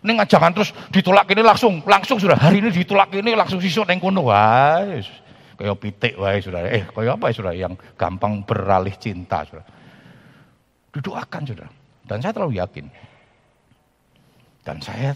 Ini 0.04 0.20
jangan 0.28 0.52
terus 0.52 0.76
ditolak 0.92 1.32
ini 1.32 1.40
langsung, 1.40 1.80
langsung 1.88 2.20
sudah 2.20 2.36
hari 2.36 2.60
ini 2.60 2.68
ditolak 2.76 3.08
ini 3.16 3.40
langsung 3.40 3.64
sisuk 3.64 3.88
neng 3.88 4.04
kono 4.04 4.28
wae. 4.28 5.00
Kayak 5.63 5.79
pitik 5.79 6.13
wae 6.20 6.43
sudah. 6.43 6.60
Eh, 6.67 6.84
kayak 6.84 7.15
apa 7.15 7.32
ya 7.32 7.36
sudah 7.39 7.53
yang 7.55 7.79
gampang 7.96 8.43
beralih 8.43 8.91
cinta 9.00 9.48
sudah. 9.48 9.63
Didoakan 10.91 11.43
sudah. 11.48 11.67
Dan 12.03 12.20
saya 12.20 12.36
terlalu 12.36 12.60
yakin. 12.60 12.86
Dan 14.60 14.84
saya 14.84 15.15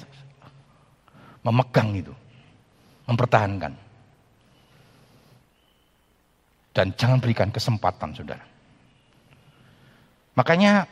memegang 1.44 1.92
itu. 2.00 2.16
Mempertahankan. 3.12 3.76
Dan 6.72 6.96
jangan 6.96 7.20
berikan 7.20 7.52
kesempatan 7.52 8.16
saudara. 8.16 8.48
Makanya 10.40 10.88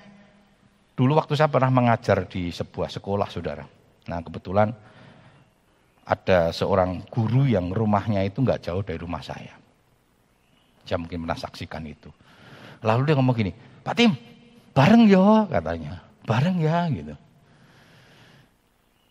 dulu 0.99 1.15
waktu 1.15 1.39
saya 1.39 1.47
pernah 1.47 1.71
mengajar 1.71 2.27
di 2.27 2.51
sebuah 2.51 2.91
sekolah 2.91 3.31
saudara. 3.31 3.63
Nah 4.11 4.19
kebetulan 4.19 4.75
ada 6.05 6.53
seorang 6.53 7.01
guru 7.09 7.49
yang 7.49 7.73
rumahnya 7.73 8.21
itu 8.21 8.45
nggak 8.45 8.61
jauh 8.69 8.85
dari 8.85 9.01
rumah 9.01 9.25
saya. 9.25 9.57
Saya 10.85 11.01
mungkin 11.01 11.25
pernah 11.25 11.37
saksikan 11.37 11.81
itu. 11.89 12.13
Lalu 12.85 13.09
dia 13.09 13.17
ngomong 13.17 13.33
gini, 13.33 13.51
Pak 13.81 13.97
Tim, 13.97 14.13
bareng 14.77 15.09
yo 15.09 15.49
katanya, 15.49 16.05
bareng 16.29 16.61
ya 16.61 16.85
gitu. 16.93 17.17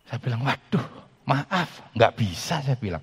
Saya 0.06 0.18
bilang, 0.22 0.46
waduh, 0.46 0.86
maaf, 1.26 1.82
nggak 1.98 2.14
bisa 2.14 2.62
saya 2.62 2.78
bilang. 2.78 3.02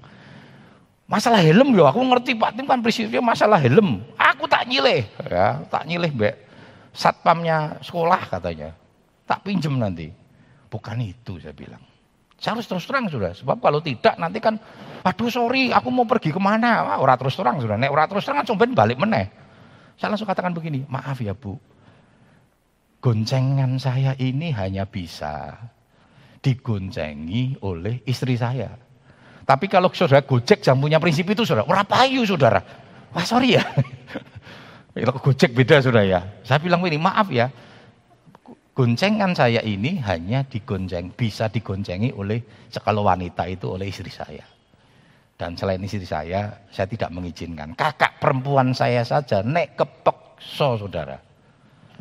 Masalah 1.12 1.44
helm 1.44 1.76
yo, 1.76 1.84
aku 1.84 2.00
ngerti 2.00 2.40
Pak 2.40 2.56
Tim 2.56 2.64
kan 2.72 2.80
prinsipnya 2.80 3.20
masalah 3.20 3.60
helm. 3.60 4.00
Aku 4.16 4.48
tak 4.48 4.64
nyileh, 4.72 5.04
ya, 5.28 5.60
tak 5.68 5.84
nyileh 5.84 6.08
mbak. 6.16 6.40
Satpamnya 6.96 7.84
sekolah 7.84 8.32
katanya, 8.32 8.72
tak 9.28 9.44
pinjem 9.44 9.76
nanti. 9.76 10.08
Bukan 10.72 11.04
itu 11.04 11.36
saya 11.44 11.52
bilang. 11.52 11.91
Saya 12.42 12.58
harus 12.58 12.66
terus 12.66 12.90
terang 12.90 13.06
sudah. 13.06 13.38
Sebab 13.38 13.62
kalau 13.62 13.86
tidak 13.86 14.18
nanti 14.18 14.42
kan, 14.42 14.58
aduh 15.06 15.30
sorry 15.30 15.70
aku 15.70 15.94
mau 15.94 16.10
pergi 16.10 16.34
ke 16.34 16.42
mana. 16.42 16.82
Wah, 16.90 16.98
orang 16.98 17.22
terus 17.22 17.38
terang 17.38 17.62
sudah. 17.62 17.78
Nek 17.78 17.94
orang 17.94 18.10
terus 18.10 18.26
terang 18.26 18.42
kan 18.42 18.72
balik 18.74 18.98
meneh. 18.98 19.30
Saya 20.02 20.10
langsung 20.10 20.26
katakan 20.26 20.50
begini, 20.50 20.82
maaf 20.90 21.22
ya 21.22 21.38
bu. 21.38 21.54
Goncengan 22.98 23.78
saya 23.78 24.18
ini 24.18 24.50
hanya 24.58 24.90
bisa 24.90 25.54
digoncengi 26.42 27.62
oleh 27.62 28.02
istri 28.10 28.34
saya. 28.34 28.74
Tapi 29.46 29.70
kalau 29.70 29.94
saudara 29.94 30.26
gojek 30.26 30.66
jam 30.66 30.82
punya 30.82 30.98
prinsip 30.98 31.30
itu 31.30 31.46
saudara, 31.46 31.70
orang 31.70 31.86
payu 31.86 32.26
saudara. 32.26 32.62
Wah 33.14 33.22
sorry 33.22 33.62
ya. 33.62 33.64
Kalau 34.98 35.22
gojek 35.22 35.54
beda 35.54 35.82
saudara 35.86 36.06
ya. 36.10 36.22
Saya 36.42 36.58
bilang 36.58 36.82
ini 36.90 36.98
maaf 36.98 37.30
ya 37.30 37.54
goncengan 38.82 39.38
saya 39.38 39.62
ini 39.62 40.02
hanya 40.02 40.42
digonceng, 40.42 41.14
bisa 41.14 41.46
digoncengi 41.54 42.18
oleh 42.18 42.42
sekalo 42.66 43.06
wanita 43.06 43.46
itu 43.46 43.78
oleh 43.78 43.94
istri 43.94 44.10
saya. 44.10 44.42
Dan 45.38 45.54
selain 45.54 45.86
istri 45.86 46.02
saya, 46.02 46.50
saya 46.74 46.90
tidak 46.90 47.14
mengizinkan. 47.14 47.78
Kakak 47.78 48.18
perempuan 48.18 48.74
saya 48.74 49.06
saja 49.06 49.46
nek 49.46 49.78
kepekso 49.78 50.82
saudara. 50.82 51.22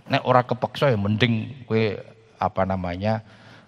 Nek 0.08 0.24
ora 0.24 0.40
kepekso 0.40 0.88
ya 0.88 0.96
mending 0.96 1.68
kue 1.68 2.00
apa 2.40 2.64
namanya 2.64 3.20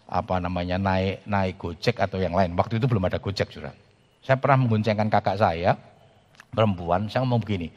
apa 0.09 0.40
namanya 0.40 0.81
naik 0.81 1.21
naik 1.28 1.61
gojek 1.61 2.00
atau 2.00 2.16
yang 2.16 2.33
lain. 2.33 2.57
Waktu 2.57 2.81
itu 2.81 2.88
belum 2.88 3.12
ada 3.12 3.21
gojek 3.21 3.52
saudara. 3.52 3.76
Saya 4.25 4.40
pernah 4.40 4.64
menggoncengkan 4.64 5.12
kakak 5.12 5.37
saya 5.37 5.76
perempuan. 6.49 7.12
Saya 7.12 7.28
ngomong 7.28 7.45
begini, 7.45 7.69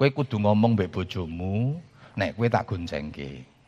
kue 0.00 0.08
kudu 0.08 0.40
ngomong 0.40 0.72
mbek 0.72 0.88
bojomu, 0.88 1.76
nek 2.16 2.32
kue 2.32 2.48
tak 2.48 2.64
goncengke. 2.64 3.59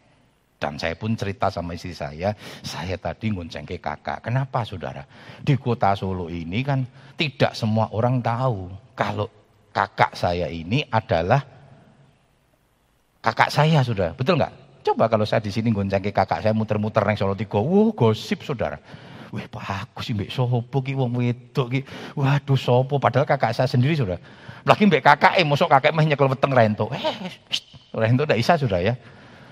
Dan 0.63 0.79
saya 0.79 0.95
pun 0.95 1.19
cerita 1.19 1.51
sama 1.51 1.75
istri 1.75 1.91
saya, 1.91 2.31
saya 2.63 2.95
tadi 2.95 3.35
ngonceng 3.35 3.67
ke 3.67 3.83
kakak. 3.83 4.31
Kenapa 4.31 4.63
saudara? 4.63 5.03
Di 5.43 5.59
kota 5.59 5.91
Solo 5.99 6.31
ini 6.31 6.63
kan 6.63 6.87
tidak 7.19 7.59
semua 7.59 7.91
orang 7.91 8.23
tahu 8.23 8.71
kalau 8.95 9.27
kakak 9.75 10.15
saya 10.15 10.47
ini 10.47 10.87
adalah 10.87 11.43
kakak 13.19 13.51
saya 13.51 13.83
saudara. 13.83 14.15
Betul 14.15 14.39
nggak? 14.39 14.87
Coba 14.87 15.11
kalau 15.11 15.27
saya 15.27 15.43
di 15.43 15.51
sini 15.51 15.75
gonceng 15.75 15.99
ke 15.99 16.15
kakak 16.15 16.47
saya 16.47 16.55
muter-muter 16.55 17.03
neng 17.03 17.19
Solo 17.19 17.35
Tigo, 17.35 17.59
wuh 17.59 17.91
gosip 17.91 18.47
saudara. 18.47 18.79
Wih 19.33 19.49
pak 19.49 19.65
aku 19.65 20.05
sih 20.05 20.13
mbak 20.13 20.29
sopo 20.29 20.85
ki 20.85 20.93
wong 20.93 21.17
wedok 21.17 21.67
ki. 21.73 21.81
Waduh 22.15 22.55
sopo 22.55 23.01
padahal 23.01 23.25
kakak 23.27 23.57
saya 23.57 23.67
sendiri 23.67 23.97
sudah. 23.97 24.21
Lagi 24.63 24.87
mbak 24.87 25.03
kakak 25.03 25.41
eh 25.41 25.45
mosok 25.49 25.73
kakak 25.73 25.91
mah 25.91 26.07
nyekel 26.07 26.31
weteng 26.31 26.55
rento. 26.55 26.87
Eh 26.93 27.03
rento 27.97 28.29
udah 28.29 28.37
isa 28.37 28.61
sudah 28.61 28.79
ya. 28.79 28.95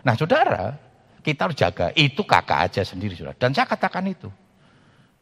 Nah 0.04 0.14
saudara, 0.20 0.89
kita 1.20 1.48
harus 1.48 1.56
jaga. 1.56 1.92
Itu 1.92 2.24
kakak 2.24 2.72
aja 2.72 2.82
sendiri, 2.82 3.14
sudah. 3.14 3.36
Dan 3.36 3.52
saya 3.52 3.68
katakan 3.68 4.04
itu. 4.08 4.28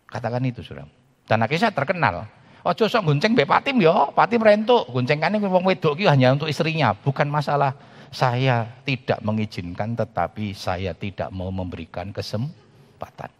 Katakan 0.09 0.43
itu, 0.47 0.62
sudah. 0.64 0.87
Dan 1.28 1.45
akhirnya 1.45 1.69
saya 1.69 1.75
terkenal. 1.75 2.25
Ojo 2.67 2.85
sok 2.90 3.07
gonceng 3.07 3.33
Mbak 3.38 3.49
Patim 3.49 3.76
yo, 3.78 4.11
Patim 4.12 4.43
rentuk. 4.43 4.90
Goncengane 4.90 5.38
wong 5.38 5.62
wedok 5.62 5.95
iki 5.95 6.11
hanya 6.11 6.35
untuk 6.35 6.50
istrinya, 6.50 6.90
bukan 6.93 7.31
masalah 7.31 7.73
saya 8.09 8.64
tidak 8.88 9.21
mengizinkan 9.21 9.93
tetapi 9.93 10.57
saya 10.57 10.97
tidak 10.97 11.28
mau 11.31 11.52
memberikan 11.52 12.11
kesempatan. 12.11 13.31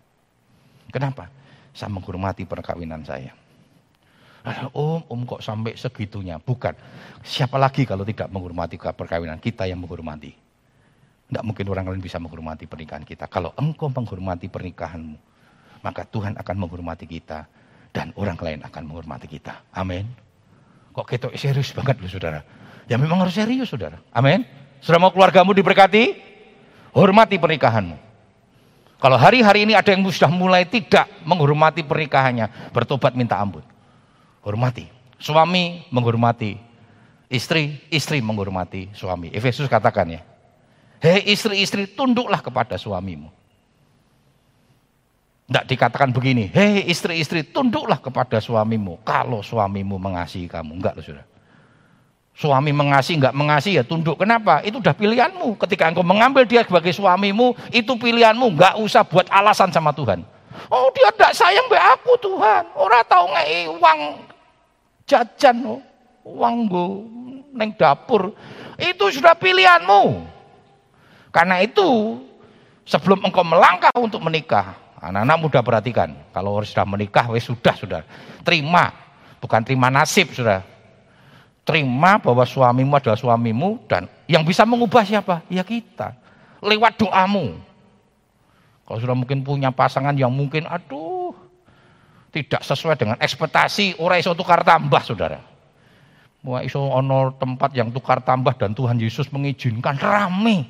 Kenapa? 0.93 1.29
Saya 1.73 1.93
menghormati 1.93 2.49
perkawinan 2.49 3.05
saya. 3.05 3.33
Om, 4.73 5.13
om 5.13 5.21
kok 5.29 5.45
sampai 5.45 5.77
segitunya? 5.77 6.41
Bukan. 6.41 6.73
Siapa 7.21 7.61
lagi 7.61 7.85
kalau 7.85 8.09
tidak 8.09 8.33
menghormati 8.33 8.81
perkawinan? 8.81 9.37
Kita 9.43 9.69
yang 9.69 9.83
menghormati. 9.83 10.48
Tidak 11.29 11.45
mungkin 11.45 11.69
orang 11.69 11.93
lain 11.93 12.01
bisa 12.01 12.17
menghormati 12.17 12.65
pernikahan 12.65 13.05
kita. 13.05 13.29
Kalau 13.29 13.53
engkau 13.61 13.93
menghormati 13.93 14.49
pernikahanmu, 14.49 15.17
maka 15.85 16.09
Tuhan 16.09 16.41
akan 16.41 16.57
menghormati 16.57 17.05
kita. 17.05 17.45
Dan 17.93 18.13
orang 18.17 18.37
lain 18.41 18.61
akan 18.65 18.83
menghormati 18.85 19.29
kita. 19.29 19.65
Amin. 19.73 20.09
Kok 20.93 21.07
kita 21.09 21.27
serius 21.37 21.73
banget 21.73 22.01
loh 22.01 22.09
saudara. 22.09 22.41
Ya 22.89 22.97
memang 22.97 23.21
harus 23.21 23.37
serius 23.37 23.69
saudara. 23.69 24.01
Amin. 24.13 24.45
Sudah 24.81 24.97
mau 24.97 25.13
keluargamu 25.13 25.53
diberkati? 25.53 26.17
Hormati 26.93 27.37
pernikahanmu. 27.37 27.97
Kalau 28.99 29.15
hari-hari 29.15 29.63
ini 29.63 29.79
ada 29.79 29.95
yang 29.95 30.03
sudah 30.11 30.33
mulai 30.33 30.67
tidak 30.67 31.07
menghormati 31.23 31.87
pernikahannya, 31.87 32.73
bertobat 32.75 33.15
minta 33.15 33.39
ampun. 33.39 33.63
Hormati. 34.43 34.91
Suami 35.21 35.87
menghormati 35.93 36.59
istri, 37.31 37.79
istri 37.93 38.19
menghormati 38.19 38.91
suami. 38.97 39.31
Efesus 39.31 39.71
katakan 39.71 40.19
ya. 40.19 40.21
Hei 40.99 41.31
istri-istri, 41.31 41.87
tunduklah 41.87 42.43
kepada 42.43 42.75
suamimu. 42.75 43.31
Tidak 45.49 45.65
dikatakan 45.65 46.11
begini, 46.13 46.51
hei 46.51 46.85
istri-istri, 46.91 47.47
tunduklah 47.47 48.03
kepada 48.03 48.43
suamimu. 48.43 49.01
Kalau 49.07 49.41
suamimu 49.41 49.97
mengasihi 49.97 50.51
kamu. 50.51 50.77
Enggak 50.77 50.99
loh 50.99 51.05
sudah. 51.07 51.27
Suami 52.39 52.71
mengasihi, 52.71 53.19
enggak 53.19 53.35
mengasihi 53.35 53.79
ya 53.81 53.85
tunduk. 53.87 54.19
Kenapa? 54.19 54.63
Itu 54.63 54.79
udah 54.79 54.95
pilihanmu. 54.95 55.59
Ketika 55.59 55.91
engkau 55.91 56.07
mengambil 56.07 56.47
dia 56.47 56.63
sebagai 56.63 56.95
suamimu, 56.95 57.55
itu 57.75 57.93
pilihanmu. 57.99 58.59
Enggak 58.59 58.79
usah 58.79 59.03
buat 59.03 59.27
alasan 59.31 59.75
sama 59.75 59.91
Tuhan. 59.91 60.23
Oh 60.71 60.91
dia 60.91 61.15
tidak 61.15 61.33
sayang 61.35 61.67
be 61.71 61.79
aku 61.79 62.19
Tuhan. 62.19 62.63
Orang 62.75 63.03
tahu 63.07 63.25
ngei 63.31 63.71
uang 63.71 64.01
jajan, 65.07 65.57
oh. 65.67 65.81
uang 66.27 66.55
go 66.67 66.87
neng 67.55 67.75
dapur. 67.75 68.35
Itu 68.79 69.11
sudah 69.11 69.35
pilihanmu. 69.35 70.38
Karena 71.29 71.61
itu 71.61 72.21
sebelum 72.89 73.21
engkau 73.25 73.45
melangkah 73.45 73.93
untuk 73.99 74.25
menikah, 74.25 74.77
anak-anak 74.99 75.37
muda 75.39 75.61
perhatikan. 75.61 76.15
Kalau 76.33 76.61
sudah 76.65 76.87
menikah, 76.89 77.29
wes 77.31 77.45
sudah 77.45 77.75
sudah 77.77 78.01
terima, 78.45 78.93
bukan 79.39 79.61
terima 79.65 79.93
nasib 79.93 80.33
sudah 80.33 80.65
Terima 81.69 82.17
bahwa 82.17 82.49
suamimu 82.49 82.97
adalah 82.97 83.21
suamimu 83.21 83.85
dan 83.85 84.09
yang 84.25 84.41
bisa 84.41 84.65
mengubah 84.65 85.05
siapa? 85.05 85.45
Ya 85.53 85.61
kita. 85.61 86.17
Lewat 86.65 86.97
doamu. 86.97 87.61
Kalau 88.89 88.99
sudah 89.05 89.13
mungkin 89.13 89.45
punya 89.45 89.69
pasangan 89.69 90.17
yang 90.17 90.33
mungkin 90.33 90.65
aduh 90.65 91.37
tidak 92.33 92.65
sesuai 92.65 92.97
dengan 92.97 93.17
ekspektasi, 93.21 94.01
ora 94.01 94.17
iso 94.17 94.33
tukar 94.33 94.65
tambah, 94.65 95.05
Saudara. 95.05 95.45
Wah 96.41 96.65
iso 96.65 96.81
ono 96.81 97.37
tempat 97.37 97.77
yang 97.77 97.93
tukar 97.93 98.25
tambah 98.25 98.57
dan 98.57 98.73
Tuhan 98.73 98.97
Yesus 98.97 99.29
mengizinkan 99.29 100.01
rame. 100.01 100.65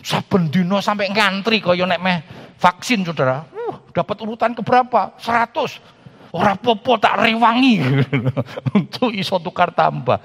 Saben 0.00 0.48
dino 0.48 0.80
sampai 0.80 1.12
ngantri 1.12 1.60
kaya 1.60 1.84
nek 1.84 2.00
meh 2.00 2.18
vaksin, 2.56 3.04
Saudara. 3.04 3.44
Uh, 3.52 3.88
dapat 3.92 4.16
urutan 4.24 4.56
keberapa? 4.56 5.16
100 5.20 6.00
Orang 6.30 6.62
popo 6.62 6.94
tak 6.94 7.26
rewangi 7.26 7.82
untuk 8.78 9.10
iso 9.10 9.42
tukar 9.42 9.74
tambah. 9.74 10.22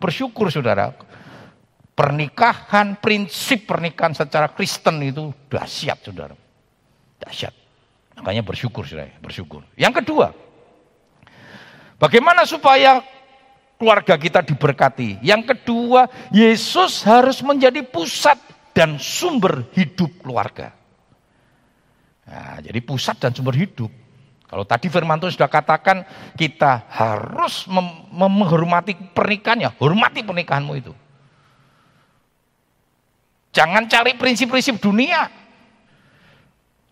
Bersyukur 0.00 0.48
saudara. 0.48 0.96
Pernikahan, 1.92 2.96
prinsip 2.96 3.68
pernikahan 3.68 4.16
secara 4.16 4.48
Kristen 4.48 5.04
itu 5.04 5.28
dahsyat 5.52 6.00
saudara. 6.00 6.32
Dahsyat. 7.20 7.52
Makanya 8.16 8.40
bersyukur 8.40 8.88
saudara, 8.88 9.12
bersyukur. 9.20 9.60
Yang 9.76 10.00
kedua, 10.00 10.32
bagaimana 12.00 12.48
supaya 12.48 13.04
keluarga 13.76 14.16
kita 14.16 14.40
diberkati? 14.40 15.20
Yang 15.20 15.52
kedua, 15.52 16.08
Yesus 16.32 17.04
harus 17.04 17.44
menjadi 17.44 17.84
pusat 17.84 18.40
dan 18.72 18.96
sumber 18.96 19.68
hidup 19.76 20.10
keluarga. 20.24 20.72
Nah, 22.28 22.60
jadi 22.64 22.80
pusat 22.80 23.20
dan 23.20 23.32
sumber 23.36 23.56
hidup. 23.56 23.92
Kalau 24.52 24.68
tadi 24.68 24.92
firman 24.92 25.16
Tuhan 25.16 25.32
sudah 25.32 25.48
katakan 25.48 26.04
kita 26.36 26.84
harus 26.92 27.64
menghormati 28.12 28.92
pernikahannya, 29.16 29.72
hormati 29.80 30.20
pernikahanmu 30.20 30.72
itu. 30.76 30.92
Jangan 33.52 33.88
cari 33.88 34.12
prinsip-prinsip 34.16 34.76
dunia. 34.80 35.28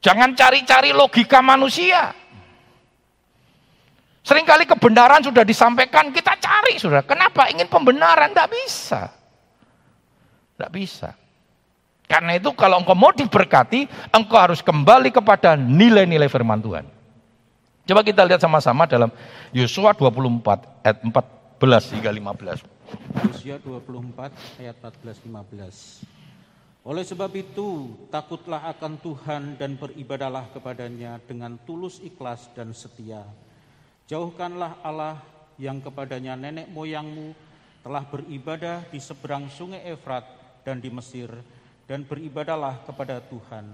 Jangan 0.01 0.33
cari-cari 0.33 0.97
logika 0.97 1.45
manusia. 1.45 2.17
Seringkali 4.25 4.65
kebenaran 4.69 5.21
sudah 5.21 5.45
disampaikan, 5.45 6.13
kita 6.13 6.37
cari 6.41 6.81
sudah. 6.81 7.05
Kenapa? 7.05 7.53
Ingin 7.53 7.69
pembenaran, 7.69 8.33
tidak 8.33 8.53
bisa. 8.53 9.13
Tidak 10.57 10.71
bisa. 10.73 11.20
Karena 12.11 12.35
itu 12.35 12.51
kalau 12.59 12.83
engkau 12.83 12.99
mau 12.99 13.15
diberkati, 13.15 13.87
engkau 14.11 14.35
harus 14.35 14.59
kembali 14.59 15.15
kepada 15.15 15.55
nilai-nilai 15.55 16.27
firman 16.27 16.59
Tuhan. 16.59 16.83
Coba 17.87 18.03
kita 18.03 18.27
lihat 18.27 18.43
sama-sama 18.43 18.83
dalam 18.91 19.15
Yosua 19.55 19.95
24 19.95 20.83
ayat 20.83 20.99
14 21.07 21.95
hingga 21.95 22.11
15. 22.11 22.67
Yosua 23.31 23.63
24 23.63 24.59
ayat 24.59 24.75
14 24.83 25.23
15. 25.23 26.83
Oleh 26.83 27.05
sebab 27.07 27.31
itu, 27.39 27.95
takutlah 28.11 28.67
akan 28.75 28.99
Tuhan 28.99 29.43
dan 29.55 29.79
beribadalah 29.79 30.51
kepadanya 30.51 31.23
dengan 31.23 31.63
tulus 31.63 32.03
ikhlas 32.03 32.51
dan 32.59 32.75
setia. 32.75 33.23
Jauhkanlah 34.11 34.83
Allah 34.83 35.23
yang 35.63 35.79
kepadanya 35.79 36.35
nenek 36.35 36.67
moyangmu 36.75 37.37
telah 37.87 38.03
beribadah 38.03 38.83
di 38.91 38.99
seberang 38.99 39.47
sungai 39.53 39.87
Efrat 39.93 40.27
dan 40.67 40.83
di 40.83 40.89
Mesir, 40.89 41.29
dan 41.91 42.07
beribadalah 42.07 42.79
kepada 42.87 43.19
Tuhan 43.19 43.67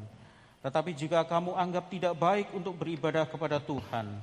tetapi 0.67 0.99
jika 0.99 1.23
kamu 1.23 1.55
anggap 1.55 1.87
tidak 1.87 2.19
baik 2.19 2.51
untuk 2.51 2.75
beribadah 2.75 3.23
kepada 3.23 3.63
Tuhan, 3.63 4.19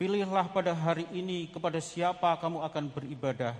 pilihlah 0.00 0.48
pada 0.48 0.72
hari 0.72 1.04
ini 1.12 1.52
kepada 1.52 1.76
siapa 1.84 2.32
kamu 2.40 2.64
akan 2.64 2.84
beribadah. 2.88 3.52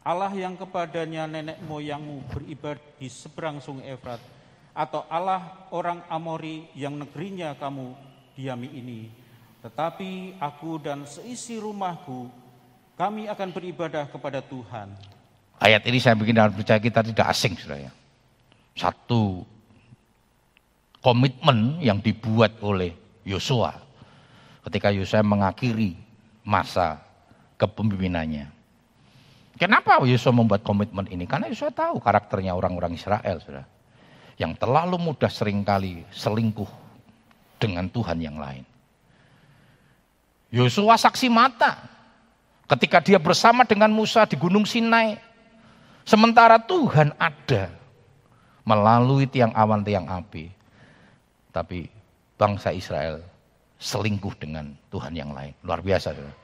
Allah 0.00 0.32
yang 0.32 0.56
kepadanya 0.56 1.28
nenek 1.28 1.60
moyangmu 1.68 2.32
beribadah 2.32 2.80
di 2.96 3.12
seberang 3.12 3.60
sungai 3.60 3.92
Efrat, 3.92 4.24
atau 4.72 5.04
Allah 5.12 5.68
orang 5.68 6.00
Amori 6.08 6.64
yang 6.72 6.96
negerinya 6.96 7.52
kamu 7.60 7.92
diami 8.40 8.72
ini. 8.72 9.12
Tetapi 9.60 10.40
aku 10.40 10.80
dan 10.80 11.04
seisi 11.04 11.60
rumahku, 11.60 12.32
kami 12.96 13.28
akan 13.28 13.52
beribadah 13.52 14.08
kepada 14.08 14.40
Tuhan. 14.40 14.96
Ayat 15.60 15.84
ini 15.84 16.00
saya 16.00 16.16
bikin 16.16 16.40
dalam 16.40 16.56
percaya 16.56 16.80
kita 16.80 17.04
tidak 17.04 17.28
asing, 17.28 17.52
saudara. 17.60 18.05
Satu 18.76 19.40
komitmen 21.00 21.80
yang 21.80 21.98
dibuat 22.04 22.60
oleh 22.60 22.92
Yosua 23.24 23.72
ketika 24.68 24.92
Yosua 24.92 25.24
mengakhiri 25.24 25.96
masa 26.44 27.00
kepemimpinannya. 27.56 28.52
Kenapa 29.56 30.04
Yosua 30.04 30.36
membuat 30.36 30.60
komitmen 30.60 31.08
ini? 31.08 31.24
Karena 31.24 31.48
Yosua 31.48 31.72
tahu 31.72 31.96
karakternya 32.02 32.52
orang-orang 32.52 32.92
Israel, 32.92 33.40
sudah, 33.40 33.64
yang 34.36 34.52
terlalu 34.52 35.00
mudah 35.00 35.32
sering 35.32 35.64
kali 35.64 36.04
selingkuh 36.12 36.68
dengan 37.56 37.88
Tuhan 37.88 38.20
yang 38.20 38.36
lain. 38.36 38.66
Yosua 40.52 41.00
saksi 41.00 41.32
mata 41.32 41.88
ketika 42.68 43.00
dia 43.00 43.16
bersama 43.16 43.64
dengan 43.64 43.88
Musa 43.88 44.28
di 44.28 44.36
Gunung 44.36 44.68
Sinai, 44.68 45.16
sementara 46.04 46.60
Tuhan 46.60 47.16
ada 47.16 47.72
melalui 48.66 49.30
tiang 49.30 49.54
awan 49.54 49.86
tiang 49.86 50.10
api 50.10 50.50
tapi 51.54 51.88
bangsa 52.36 52.74
Israel 52.74 53.22
selingkuh 53.80 54.34
dengan 54.36 54.72
Tuhan 54.92 55.12
yang 55.16 55.32
lain. 55.32 55.52
Luar 55.64 55.80
biasa. 55.80 56.12
Saudara. 56.12 56.34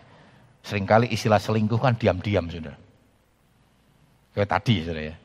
Seringkali 0.62 1.10
istilah 1.10 1.42
selingkuh 1.42 1.80
kan 1.80 1.98
diam-diam 1.98 2.46
sudah. 2.48 2.76
Kayak 4.32 4.50
tadi 4.56 4.74
saudara 4.80 5.02
ya. 5.12 5.16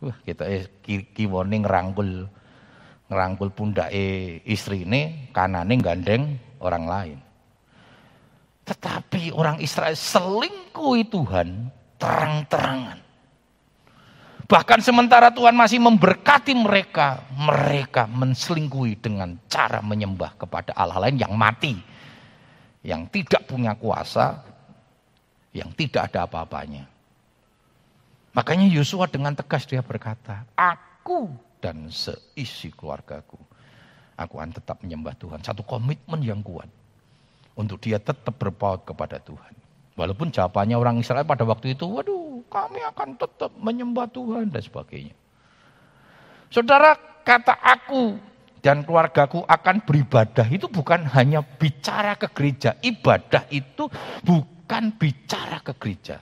Wah, 0.00 0.16
kita 0.24 0.44
eh, 0.48 0.64
kiwone 1.12 1.60
ngerangkul 1.60 2.08
ngerangkul 3.10 3.48
pundak 3.52 3.92
istri 4.48 4.88
ini 4.88 5.32
kanane 5.32 5.76
gandeng 5.80 6.40
orang 6.60 6.84
lain. 6.88 7.18
Tetapi 8.64 9.34
orang 9.34 9.58
Israel 9.60 9.96
selingkuhi 9.96 11.08
Tuhan 11.10 11.68
terang-terangan. 12.00 13.09
Bahkan 14.50 14.82
sementara 14.82 15.30
Tuhan 15.30 15.54
masih 15.54 15.78
memberkati 15.78 16.58
mereka, 16.58 17.22
mereka 17.38 18.10
menselingkuhi 18.10 18.98
dengan 18.98 19.38
cara 19.46 19.78
menyembah 19.78 20.34
kepada 20.34 20.74
Allah 20.74 21.06
lain 21.06 21.22
yang 21.22 21.38
mati. 21.38 21.78
Yang 22.82 23.14
tidak 23.14 23.46
punya 23.46 23.78
kuasa, 23.78 24.42
yang 25.54 25.70
tidak 25.78 26.10
ada 26.10 26.26
apa-apanya. 26.26 26.82
Makanya 28.34 28.66
Yosua 28.66 29.06
dengan 29.06 29.38
tegas 29.38 29.70
dia 29.70 29.86
berkata, 29.86 30.42
aku 30.58 31.30
dan 31.62 31.86
seisi 31.86 32.74
keluargaku, 32.74 33.38
aku 34.18 34.34
akan 34.34 34.50
tetap 34.50 34.82
menyembah 34.82 35.14
Tuhan. 35.14 35.46
Satu 35.46 35.62
komitmen 35.62 36.26
yang 36.26 36.42
kuat 36.42 36.66
untuk 37.54 37.78
dia 37.78 38.02
tetap 38.02 38.34
berpaut 38.34 38.82
kepada 38.82 39.22
Tuhan. 39.22 39.54
Walaupun 39.94 40.34
jawabannya 40.34 40.74
orang 40.74 40.98
Israel 40.98 41.22
pada 41.22 41.46
waktu 41.46 41.78
itu, 41.78 41.86
waduh 41.86 42.19
kami 42.50 42.82
akan 42.82 43.14
tetap 43.14 43.54
menyembah 43.54 44.10
Tuhan 44.10 44.50
dan 44.50 44.60
sebagainya. 44.60 45.14
Saudara, 46.50 46.98
kata 47.22 47.54
aku 47.54 48.18
dan 48.60 48.82
keluargaku 48.84 49.46
akan 49.46 49.86
beribadah 49.86 50.44
itu 50.50 50.66
bukan 50.66 51.06
hanya 51.14 51.40
bicara 51.40 52.18
ke 52.18 52.26
gereja. 52.34 52.76
Ibadah 52.82 53.48
itu 53.54 53.86
bukan 54.26 54.98
bicara 54.98 55.62
ke 55.62 55.72
gereja. 55.78 56.18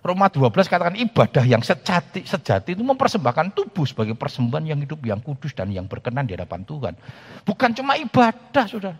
Roma 0.00 0.32
12 0.32 0.64
katakan 0.64 0.96
ibadah 0.96 1.44
yang 1.44 1.60
sejati, 1.60 2.24
sejati 2.24 2.72
itu 2.72 2.80
mempersembahkan 2.80 3.52
tubuh 3.52 3.84
sebagai 3.84 4.16
persembahan 4.16 4.72
yang 4.72 4.80
hidup, 4.80 4.96
yang 5.04 5.20
kudus 5.20 5.52
dan 5.52 5.68
yang 5.68 5.84
berkenan 5.84 6.24
di 6.24 6.32
hadapan 6.32 6.64
Tuhan. 6.64 6.96
Bukan 7.44 7.70
cuma 7.76 8.00
ibadah, 8.00 8.64
sudah. 8.64 8.96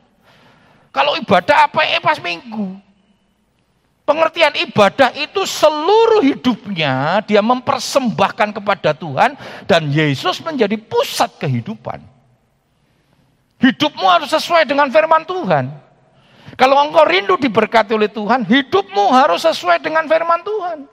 Kalau 0.93 1.17
ibadah 1.17 1.71
apa 1.71 1.81
eh 1.89 2.03
pas 2.05 2.21
minggu. 2.21 2.89
Pengertian 4.11 4.51
ibadah 4.59 5.14
itu 5.14 5.46
seluruh 5.46 6.18
hidupnya 6.18 7.23
dia 7.23 7.38
mempersembahkan 7.38 8.59
kepada 8.59 8.90
Tuhan 8.90 9.38
dan 9.70 9.87
Yesus 9.87 10.42
menjadi 10.42 10.75
pusat 10.75 11.31
kehidupan. 11.38 12.03
Hidupmu 13.62 14.03
harus 14.11 14.35
sesuai 14.35 14.66
dengan 14.66 14.90
firman 14.90 15.23
Tuhan. 15.23 15.70
Kalau 16.59 16.83
engkau 16.83 17.07
rindu 17.07 17.38
diberkati 17.38 17.94
oleh 17.94 18.11
Tuhan, 18.11 18.42
hidupmu 18.51 19.14
harus 19.14 19.46
sesuai 19.46 19.79
dengan 19.79 20.03
firman 20.11 20.42
Tuhan. 20.42 20.90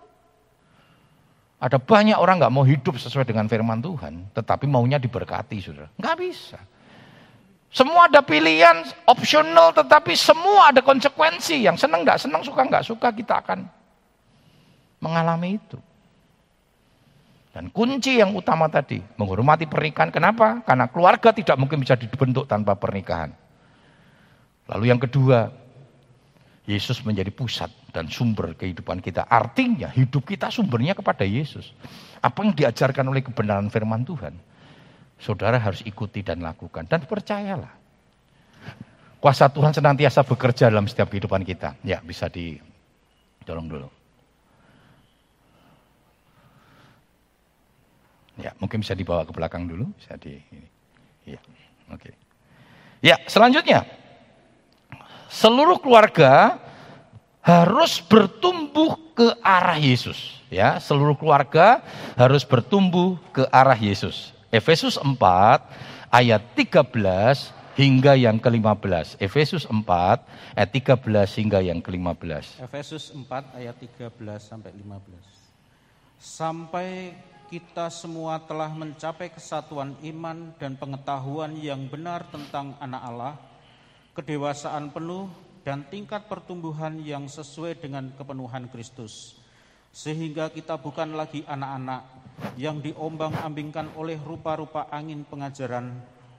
Ada 1.58 1.82
banyak 1.82 2.22
orang 2.22 2.38
nggak 2.38 2.54
mau 2.54 2.70
hidup 2.70 3.02
sesuai 3.02 3.26
dengan 3.26 3.50
firman 3.50 3.82
Tuhan, 3.82 4.30
tetapi 4.30 4.70
maunya 4.70 5.02
diberkati, 5.02 5.58
saudara. 5.58 5.90
Nggak 5.98 6.16
bisa. 6.22 6.62
Semua 7.68 8.08
ada 8.08 8.24
pilihan 8.24 8.88
opsional, 9.06 9.76
tetapi 9.76 10.16
semua 10.16 10.72
ada 10.72 10.80
konsekuensi. 10.80 11.68
Yang 11.68 11.86
senang 11.86 12.08
nggak 12.08 12.20
senang, 12.24 12.42
suka 12.42 12.64
nggak 12.64 12.86
suka, 12.88 13.12
kita 13.12 13.44
akan 13.44 13.68
mengalami 15.04 15.60
itu. 15.60 15.78
Dan 17.52 17.74
kunci 17.74 18.22
yang 18.22 18.38
utama 18.38 18.70
tadi, 18.70 19.02
menghormati 19.18 19.66
pernikahan. 19.66 20.14
Kenapa? 20.14 20.62
Karena 20.62 20.86
keluarga 20.88 21.34
tidak 21.34 21.58
mungkin 21.58 21.82
bisa 21.82 21.98
dibentuk 21.98 22.46
tanpa 22.46 22.78
pernikahan. 22.78 23.34
Lalu 24.70 24.94
yang 24.94 25.02
kedua, 25.02 25.50
Yesus 26.68 27.00
menjadi 27.02 27.32
pusat 27.32 27.72
dan 27.96 28.12
sumber 28.12 28.52
kehidupan 28.54 29.00
kita. 29.00 29.26
Artinya 29.26 29.88
hidup 29.90 30.28
kita 30.28 30.52
sumbernya 30.52 30.94
kepada 30.94 31.24
Yesus. 31.24 31.72
Apa 32.20 32.44
yang 32.44 32.54
diajarkan 32.54 33.08
oleh 33.08 33.24
kebenaran 33.24 33.72
firman 33.72 34.04
Tuhan. 34.04 34.36
Saudara 35.18 35.58
harus 35.58 35.82
ikuti 35.84 36.22
dan 36.22 36.46
lakukan. 36.46 36.86
Dan 36.86 37.06
percayalah. 37.10 37.74
Kuasa 39.18 39.50
Tuhan 39.50 39.74
senantiasa 39.74 40.22
bekerja 40.22 40.70
dalam 40.70 40.86
setiap 40.86 41.10
kehidupan 41.10 41.42
kita. 41.42 41.74
Ya 41.82 41.98
bisa 42.06 42.30
didorong 42.30 43.66
dulu. 43.66 43.90
Ya, 48.38 48.54
mungkin 48.62 48.86
bisa 48.86 48.94
dibawa 48.94 49.26
ke 49.26 49.34
belakang 49.34 49.66
dulu, 49.66 49.90
bisa 49.98 50.14
di 50.22 50.38
ini. 50.54 50.70
Ya, 51.26 51.42
oke. 51.90 51.98
Okay. 51.98 52.14
Ya, 53.02 53.18
selanjutnya 53.26 53.90
seluruh 55.34 55.82
keluarga 55.82 56.62
harus 57.42 57.98
bertumbuh 58.06 58.94
ke 59.18 59.34
arah 59.42 59.82
Yesus. 59.82 60.38
Ya, 60.54 60.78
seluruh 60.78 61.18
keluarga 61.18 61.82
harus 62.14 62.46
bertumbuh 62.46 63.18
ke 63.34 63.44
arah 63.50 63.76
Yesus. 63.76 64.37
Efesus 64.52 64.96
4 64.96 65.18
ayat 66.10 66.42
13 66.56 66.88
hingga 67.76 68.14
yang 68.16 68.40
ke-15. 68.40 69.20
Efesus 69.20 69.68
4 69.68 69.84
ayat 70.56 70.70
13 70.72 71.40
hingga 71.40 71.60
yang 71.62 71.80
ke-15. 71.84 72.64
Efesus 72.64 73.12
4 73.12 73.58
ayat 73.60 73.76
13 73.76 74.12
sampai 74.40 74.72
15. 74.72 76.18
Sampai 76.18 77.14
kita 77.48 77.88
semua 77.92 78.42
telah 78.44 78.72
mencapai 78.74 79.32
kesatuan 79.32 79.96
iman 80.04 80.52
dan 80.58 80.76
pengetahuan 80.76 81.56
yang 81.56 81.88
benar 81.88 82.28
tentang 82.28 82.76
anak 82.84 83.04
Allah 83.04 83.36
kedewasaan 84.18 84.90
penuh, 84.90 85.30
dan 85.62 85.86
tingkat 85.86 86.26
pertumbuhan 86.26 86.98
yang 87.06 87.30
sesuai 87.30 87.78
dengan 87.78 88.10
kepenuhan 88.18 88.66
Kristus. 88.74 89.38
Sehingga 89.94 90.50
kita 90.50 90.74
bukan 90.82 91.14
lagi 91.14 91.46
anak-anak 91.46 92.02
yang 92.58 92.82
diombang-ambingkan 92.82 93.94
oleh 93.98 94.18
rupa-rupa 94.22 94.90
angin 94.94 95.26
pengajaran, 95.26 95.94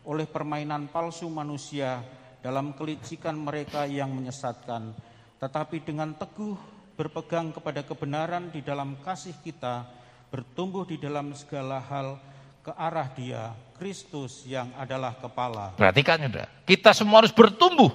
oleh 0.07 0.27
permainan 0.27 0.91
palsu 0.91 1.27
manusia 1.31 2.03
dalam 2.43 2.75
kelicikan 2.75 3.35
mereka 3.35 3.85
yang 3.85 4.15
menyesatkan, 4.15 4.95
tetapi 5.43 5.83
dengan 5.83 6.15
teguh 6.15 6.57
berpegang 6.99 7.55
kepada 7.55 7.87
kebenaran 7.87 8.51
di 8.51 8.63
dalam 8.63 8.99
kasih 9.07 9.35
kita, 9.43 9.87
bertumbuh 10.35 10.83
di 10.83 10.99
dalam 10.99 11.31
segala 11.35 11.79
hal 11.79 12.19
ke 12.63 12.75
arah 12.75 13.09
dia, 13.15 13.55
Kristus 13.79 14.43
yang 14.45 14.75
adalah 14.75 15.15
kepala. 15.15 15.79
Perhatikan 15.79 16.19
sudah, 16.27 16.47
kita 16.67 16.91
semua 16.91 17.23
harus 17.23 17.31
bertumbuh. 17.31 17.91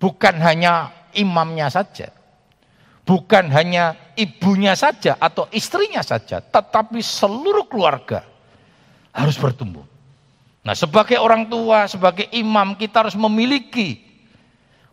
Bukan 0.00 0.36
hanya 0.40 0.90
imamnya 1.14 1.70
saja. 1.70 2.10
Bukan 3.04 3.52
hanya 3.52 4.00
ibunya 4.16 4.72
saja 4.72 5.20
atau 5.20 5.44
istrinya 5.52 6.00
saja, 6.00 6.40
tetapi 6.40 7.04
seluruh 7.04 7.68
keluarga 7.68 8.24
harus 9.12 9.36
bertumbuh. 9.36 9.84
Nah, 10.64 10.72
sebagai 10.72 11.20
orang 11.20 11.44
tua, 11.44 11.84
sebagai 11.84 12.24
imam, 12.32 12.72
kita 12.72 13.04
harus 13.04 13.12
memiliki 13.12 14.00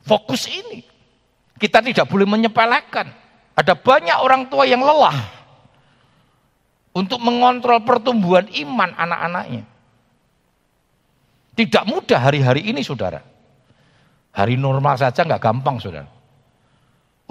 fokus 0.03 0.51
ini. 0.51 0.83
Kita 1.55 1.79
tidak 1.79 2.11
boleh 2.11 2.27
menyepelekan. 2.27 3.07
Ada 3.55 3.79
banyak 3.79 4.17
orang 4.19 4.51
tua 4.51 4.67
yang 4.67 4.83
lelah 4.83 5.15
untuk 6.91 7.23
mengontrol 7.23 7.79
pertumbuhan 7.87 8.51
iman 8.51 8.91
anak-anaknya. 8.99 9.63
Tidak 11.55 11.83
mudah 11.87 12.19
hari-hari 12.19 12.67
ini 12.67 12.83
saudara. 12.83 13.23
Hari 14.31 14.55
normal 14.59 14.99
saja 14.99 15.23
nggak 15.23 15.43
gampang 15.43 15.79
saudara. 15.79 16.07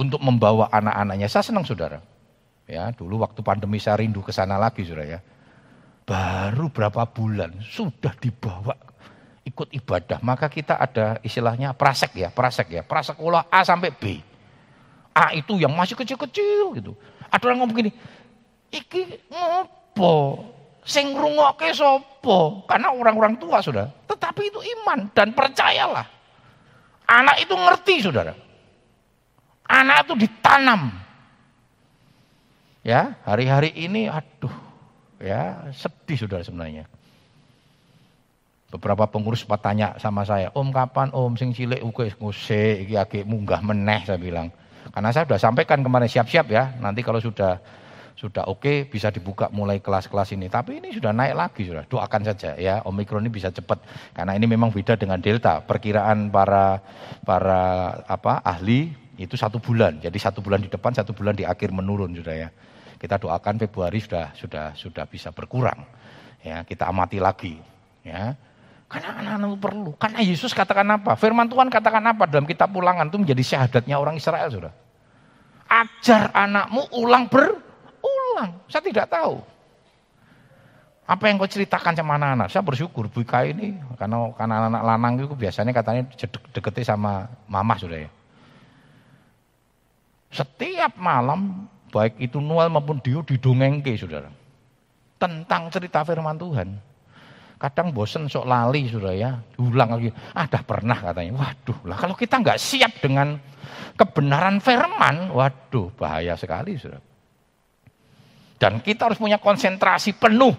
Untuk 0.01 0.25
membawa 0.25 0.73
anak-anaknya. 0.73 1.29
Saya 1.29 1.45
senang 1.45 1.69
saudara. 1.69 2.01
Ya, 2.65 2.89
dulu 2.97 3.21
waktu 3.21 3.45
pandemi 3.45 3.77
saya 3.77 4.01
rindu 4.01 4.25
ke 4.25 4.33
sana 4.33 4.57
lagi 4.57 4.81
saudara 4.89 5.19
ya. 5.19 5.21
Baru 6.09 6.73
berapa 6.73 7.05
bulan 7.05 7.61
sudah 7.61 8.17
dibawa 8.17 8.73
ikut 9.45 9.69
ibadah. 9.77 10.25
Maka 10.25 10.49
kita 10.49 10.81
ada 10.81 11.21
istilahnya 11.21 11.77
prasek 11.77 12.17
ya, 12.17 12.33
prasek 12.33 12.73
ya. 12.73 12.83
Prasek 12.87 13.21
olah 13.21 13.45
A 13.53 13.61
sampai 13.61 13.93
B. 13.93 14.25
A 15.13 15.37
itu 15.37 15.61
yang 15.61 15.75
masih 15.77 15.99
kecil-kecil 15.99 16.81
gitu. 16.81 16.97
Ada 17.29 17.43
orang 17.51 17.63
ngomong 17.63 17.75
begini, 17.75 17.91
iki 18.73 19.21
ngopo? 19.29 20.47
Sing 20.87 21.13
ngrungokke 21.13 21.71
sapa? 21.77 22.65
Karena 22.65 22.89
orang-orang 22.95 23.37
tua 23.37 23.61
sudah. 23.61 23.87
Tetapi 24.09 24.43
itu 24.49 24.61
iman 24.81 25.13
dan 25.13 25.37
percayalah. 25.37 26.07
Anak 27.05 27.37
itu 27.43 27.53
ngerti 27.53 27.95
Saudara. 28.07 28.33
Anak 29.71 30.11
itu 30.11 30.27
ditanam. 30.27 30.91
Ya, 32.83 33.15
hari-hari 33.23 33.71
ini 33.79 34.11
aduh 34.11 34.51
ya 35.23 35.71
sedih 35.71 36.27
Saudara 36.27 36.43
sebenarnya. 36.43 36.91
Beberapa 38.71 39.07
pengurus 39.07 39.47
sempat 39.47 39.63
tanya 39.63 39.95
sama 40.03 40.27
saya, 40.27 40.51
Om 40.55 40.75
kapan 40.75 41.15
Om 41.15 41.39
sing 41.39 41.55
cilik 41.55 41.83
uke 41.83 42.19
nguse 42.19 42.83
iki 42.87 42.95
agak 42.99 43.27
munggah 43.27 43.63
meneh 43.63 44.03
saya 44.07 44.19
bilang. 44.19 44.51
Karena 44.91 45.15
saya 45.15 45.27
sudah 45.27 45.39
sampaikan 45.39 45.83
kemarin 45.87 46.11
siap-siap 46.11 46.47
ya, 46.51 46.75
nanti 46.83 47.03
kalau 47.07 47.23
sudah 47.23 47.63
sudah 48.21 48.53
oke 48.53 48.61
okay, 48.61 48.77
bisa 48.85 49.09
dibuka 49.09 49.49
mulai 49.49 49.81
kelas-kelas 49.81 50.37
ini. 50.37 50.53
Tapi 50.53 50.77
ini 50.83 50.93
sudah 50.93 51.11
naik 51.15 51.35
lagi 51.35 51.63
sudah. 51.65 51.89
Doakan 51.89 52.23
saja 52.27 52.53
ya 52.59 52.85
Omikron 52.85 53.25
ini 53.25 53.33
bisa 53.33 53.49
cepat 53.49 53.81
karena 54.13 54.37
ini 54.37 54.45
memang 54.45 54.69
beda 54.69 55.01
dengan 55.01 55.19
Delta. 55.19 55.65
Perkiraan 55.65 56.29
para 56.29 56.85
para 57.25 57.63
apa 58.05 58.45
ahli 58.45 58.93
itu 59.21 59.37
satu 59.37 59.61
bulan. 59.61 60.01
Jadi 60.01 60.17
satu 60.17 60.41
bulan 60.41 60.65
di 60.65 60.73
depan, 60.73 60.97
satu 60.97 61.13
bulan 61.13 61.37
di 61.37 61.45
akhir 61.45 61.69
menurun 61.77 62.17
sudah 62.17 62.49
ya. 62.49 62.49
Kita 62.97 63.21
doakan 63.21 63.61
Februari 63.61 64.01
sudah 64.01 64.33
sudah 64.33 64.73
sudah 64.73 65.05
bisa 65.05 65.29
berkurang. 65.29 65.85
Ya, 66.41 66.65
kita 66.65 66.89
amati 66.89 67.21
lagi 67.21 67.61
ya. 68.01 68.33
Karena 68.89 69.23
anak-anak 69.23 69.61
perlu. 69.61 69.93
Karena 70.01 70.19
Yesus 70.25 70.57
katakan 70.57 70.89
apa? 70.89 71.15
Firman 71.15 71.47
Tuhan 71.47 71.69
katakan 71.69 72.03
apa 72.11 72.27
dalam 72.27 72.49
kitab 72.49 72.73
ulangan 72.73 73.07
itu 73.07 73.21
menjadi 73.21 73.43
syahadatnya 73.45 74.01
orang 74.01 74.17
Israel 74.17 74.49
sudah. 74.49 74.73
Ajar 75.71 76.33
anakmu 76.35 76.91
ulang 76.99 77.31
ber 77.31 77.55
ulang. 78.03 78.51
Saya 78.67 78.83
tidak 78.83 79.07
tahu. 79.07 79.39
Apa 81.07 81.27
yang 81.27 81.39
kau 81.39 81.47
ceritakan 81.47 81.95
sama 81.95 82.19
anak-anak? 82.19 82.49
Saya 82.51 82.63
bersyukur 82.63 83.11
Bu 83.11 83.23
Ika 83.23 83.47
ini 83.47 83.79
karena 83.99 84.31
karena 84.35 84.55
anak-anak 84.63 84.83
lanang 84.83 85.13
itu 85.23 85.35
biasanya 85.35 85.73
katanya 85.75 86.03
deketnya 86.55 86.85
sama 86.87 87.31
mama 87.47 87.75
sudah 87.79 88.07
ya. 88.07 88.11
Setiap 90.31 90.95
malam 90.95 91.67
baik 91.91 92.23
itu 92.23 92.39
Noel 92.39 92.71
maupun 92.71 93.03
Dio 93.03 93.27
didongengke 93.27 93.99
saudara. 93.99 94.31
Tentang 95.19 95.69
cerita 95.69 96.07
firman 96.07 96.39
Tuhan. 96.39 96.69
Kadang 97.61 97.93
bosen 97.93 98.25
sok 98.25 98.49
lali 98.49 98.89
sudah 98.89 99.13
ya, 99.13 99.37
diulang 99.53 99.93
lagi. 99.93 100.09
Ada 100.33 100.59
ah, 100.59 100.63
pernah 100.65 100.97
katanya. 100.97 101.37
Waduh, 101.37 101.79
lah 101.85 101.99
kalau 102.01 102.17
kita 102.17 102.41
nggak 102.41 102.57
siap 102.57 103.05
dengan 103.05 103.37
kebenaran 104.01 104.65
firman, 104.65 105.29
waduh 105.29 105.93
bahaya 105.93 106.41
sekali 106.41 106.81
sudah. 106.81 106.97
Dan 108.57 108.81
kita 108.81 109.13
harus 109.13 109.21
punya 109.21 109.37
konsentrasi 109.37 110.17
penuh. 110.17 110.57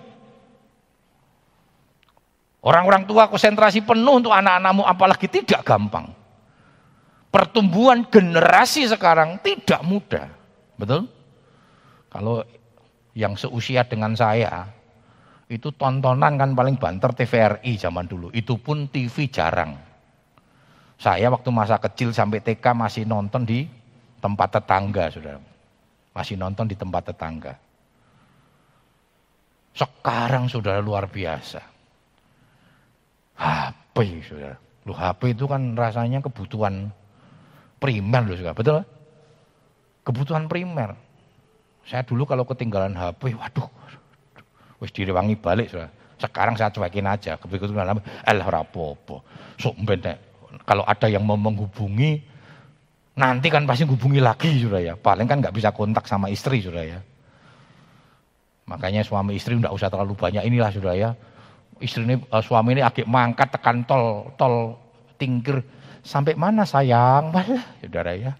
Orang-orang 2.61 3.09
tua 3.09 3.25
konsentrasi 3.25 3.81
penuh 3.81 4.21
untuk 4.21 4.33
anak-anakmu 4.33 4.85
apalagi 4.85 5.25
tidak 5.25 5.65
gampang. 5.65 6.20
Pertumbuhan 7.31 8.03
generasi 8.11 8.91
sekarang 8.91 9.39
tidak 9.39 9.79
mudah. 9.87 10.27
Betul? 10.75 11.07
Kalau 12.11 12.43
yang 13.15 13.39
seusia 13.39 13.87
dengan 13.87 14.11
saya, 14.19 14.67
itu 15.47 15.71
tontonan 15.71 16.35
kan 16.35 16.51
paling 16.51 16.75
banter 16.75 17.15
TVRI 17.15 17.79
zaman 17.79 18.03
dulu. 18.07 18.27
Itu 18.35 18.59
pun 18.59 18.91
TV 18.91 19.31
jarang. 19.31 19.79
Saya 20.99 21.31
waktu 21.31 21.49
masa 21.55 21.79
kecil 21.79 22.11
sampai 22.11 22.43
TK 22.43 22.75
masih 22.75 23.03
nonton 23.07 23.47
di 23.47 23.63
tempat 24.19 24.59
tetangga, 24.59 25.07
saudara. 25.09 25.39
Masih 26.11 26.35
nonton 26.35 26.67
di 26.67 26.75
tempat 26.75 27.15
tetangga. 27.15 27.55
Sekarang 29.71 30.51
saudara 30.51 30.83
luar 30.83 31.07
biasa. 31.07 31.63
HP, 33.39 33.95
saudara. 34.23 34.59
Lu 34.83 34.93
HP 34.93 35.35
itu 35.35 35.47
kan 35.47 35.73
rasanya 35.73 36.19
kebutuhan 36.21 36.91
primer 37.81 38.21
loh, 38.29 38.37
saudara. 38.37 38.53
Betul? 38.53 38.77
Kebutuhan 40.05 40.45
primer. 40.45 40.93
Saya 41.89 42.05
dulu 42.05 42.29
kalau 42.29 42.45
ketinggalan 42.45 42.93
HP, 42.93 43.33
waduh, 43.33 43.65
wis 44.77 44.93
direwangi 44.93 45.33
balik, 45.41 45.73
saudara. 45.73 45.89
Sekarang 46.21 46.53
saya 46.53 46.69
cuekin 46.69 47.09
aja, 47.09 47.41
kebetulan 47.41 47.97
apa, 47.97 48.05
elah 48.29 48.45
rapopo. 48.45 49.25
Sok 49.57 49.81
kalau 50.67 50.85
ada 50.85 51.07
yang 51.09 51.25
mau 51.25 51.39
menghubungi, 51.39 52.21
nanti 53.17 53.47
kan 53.49 53.65
pasti 53.65 53.89
hubungi 53.89 54.21
lagi, 54.21 54.61
saudara 54.61 54.93
ya. 54.93 54.93
Paling 54.93 55.25
kan 55.25 55.41
nggak 55.41 55.55
bisa 55.55 55.73
kontak 55.73 56.05
sama 56.05 56.29
istri, 56.29 56.61
saudara 56.61 56.85
ya. 56.85 56.99
Makanya 58.69 59.01
suami 59.01 59.35
istri 59.35 59.57
tidak 59.57 59.73
usah 59.73 59.89
terlalu 59.89 60.13
banyak 60.13 60.45
inilah, 60.45 60.69
saudara 60.69 60.93
ya. 60.93 61.09
Istri 61.81 62.01
ini, 62.05 62.15
uh, 62.29 62.43
suami 62.45 62.77
ini 62.77 62.85
agak 62.85 63.09
mangkat 63.09 63.49
tekan 63.57 63.81
tol, 63.89 64.29
tol 64.37 64.77
tingkir. 65.17 65.65
Sampai 66.01 66.33
mana 66.33 66.65
sayang? 66.65 67.29
Malah, 67.29 67.63
saudara 67.77 68.11
ya. 68.17 68.33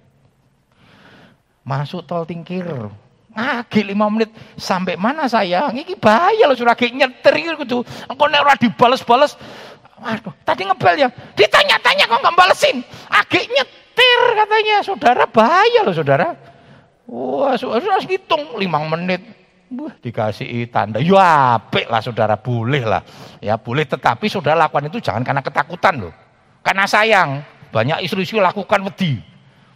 Masuk 1.61 2.05
tol 2.09 2.25
tingkir, 2.25 2.65
Ngagi 3.31 3.87
lima 3.87 4.11
menit 4.11 4.27
sampai 4.59 4.99
mana 4.99 5.23
sayang? 5.23 5.71
Ini 5.71 5.95
bahaya 5.95 6.51
loh 6.51 6.57
kayak 6.57 6.91
nyetir 6.91 7.33
gitu. 7.63 7.79
Engkau 8.11 8.27
nek 8.27 8.43
ora 8.43 8.55
dibales-bales. 8.59 9.39
Waduh, 10.01 10.35
tadi 10.43 10.67
ngebel 10.67 11.07
ya. 11.07 11.09
Ditanya-tanya 11.37 12.11
kok 12.11 12.19
nggak 12.19 12.35
balesin. 12.35 12.83
Agak 13.07 13.47
nyetir 13.47 14.21
katanya. 14.35 14.75
Saudara 14.83 15.23
bahaya 15.31 15.79
loh 15.87 15.95
saudara. 15.95 16.27
Wah, 17.07 17.55
saudara 17.55 18.03
hitung 18.03 18.59
lima 18.59 18.83
menit. 18.83 19.23
Wah, 19.71 19.95
dikasih 20.03 20.67
tanda. 20.67 20.99
Ya 20.99 21.55
apik 21.55 21.87
lah 21.87 22.03
saudara, 22.03 22.35
boleh 22.35 22.83
lah. 22.83 22.99
Ya 23.39 23.55
boleh, 23.55 23.87
tetapi 23.87 24.27
saudara 24.27 24.67
lakukan 24.67 24.91
itu 24.91 24.99
jangan 24.99 25.23
karena 25.23 25.39
ketakutan 25.39 25.95
loh. 26.03 26.13
Karena 26.59 26.83
sayang. 26.83 27.39
Banyak 27.71 28.03
istri-istri 28.03 28.43
lakukan 28.43 28.83
wedi. 28.83 29.23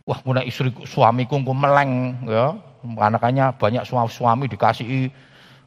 Wah, 0.06 0.22
mulai 0.22 0.46
istri 0.46 0.70
suamiku 0.86 1.42
meleng 1.42 2.22
ya 2.30 2.54
Anak-anaknya 2.86 3.58
banyak 3.58 3.84
suami 3.90 4.46
dikasih 4.46 5.10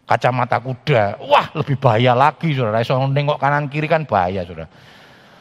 kacamata 0.07 0.63
kuda. 0.63 1.19
Wah, 1.27 1.51
lebih 1.53 1.75
bahaya 1.77 2.15
lagi, 2.15 2.55
saudara. 2.55 2.81
So, 2.87 2.97
nengok 3.11 3.43
kanan 3.43 3.67
kiri 3.67 3.91
kan 3.91 4.07
bahaya, 4.07 4.47
saudara. 4.47 4.71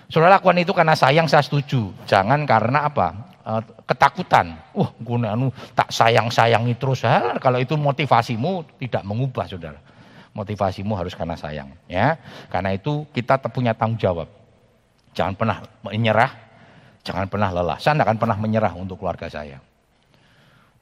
Saudara 0.10 0.40
lakukan 0.40 0.58
itu 0.58 0.74
karena 0.74 0.98
sayang, 0.98 1.30
saya 1.30 1.46
setuju. 1.46 1.94
Jangan 2.10 2.50
karena 2.50 2.90
apa? 2.90 3.08
E, 3.44 3.52
ketakutan. 3.86 4.58
Wah, 4.74 4.90
gue 4.98 5.18
anu, 5.28 5.54
tak 5.78 5.94
sayang-sayangi 5.94 6.74
terus. 6.80 7.06
Ha, 7.06 7.38
kalau 7.38 7.62
itu 7.62 7.78
motivasimu 7.78 8.80
tidak 8.82 9.04
mengubah, 9.06 9.46
saudara. 9.46 9.80
Motivasimu 10.34 10.98
harus 10.98 11.14
karena 11.14 11.38
sayang. 11.38 11.70
ya. 11.86 12.18
Karena 12.50 12.74
itu 12.74 13.08
kita 13.14 13.38
punya 13.54 13.78
tanggung 13.78 14.02
jawab. 14.02 14.28
Jangan 15.14 15.34
pernah 15.34 15.58
menyerah, 15.82 16.47
jangan 17.08 17.32
pernah 17.32 17.50
lelah. 17.56 17.80
Saya 17.80 17.96
tidak 17.96 18.12
akan 18.12 18.20
pernah 18.20 18.38
menyerah 18.38 18.74
untuk 18.76 19.00
keluarga 19.00 19.32
saya. 19.32 19.64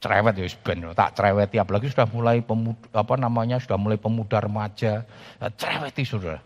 Cerewet 0.02 0.34
ya 0.34 0.46
ben. 0.66 0.82
Tak 0.90 1.14
cereweti 1.14 1.56
apalagi 1.62 1.86
sudah 1.88 2.10
mulai 2.10 2.42
pemuda, 2.42 2.82
apa 2.90 3.14
namanya 3.14 3.62
sudah 3.62 3.78
mulai 3.78 3.96
pemuda 3.96 4.42
remaja. 4.42 5.06
Ya, 5.38 5.46
cereweti 5.54 6.02
saudara. 6.02 6.42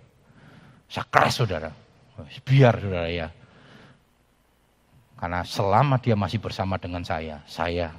Saya 0.87 1.05
keras 1.09 1.35
saudara. 1.41 1.71
Biar 2.45 2.77
saudara 2.77 3.09
ya. 3.09 3.29
Karena 5.17 5.41
selama 5.45 5.97
dia 6.01 6.17
masih 6.17 6.41
bersama 6.41 6.77
dengan 6.77 7.05
saya 7.05 7.41
saya 7.49 7.93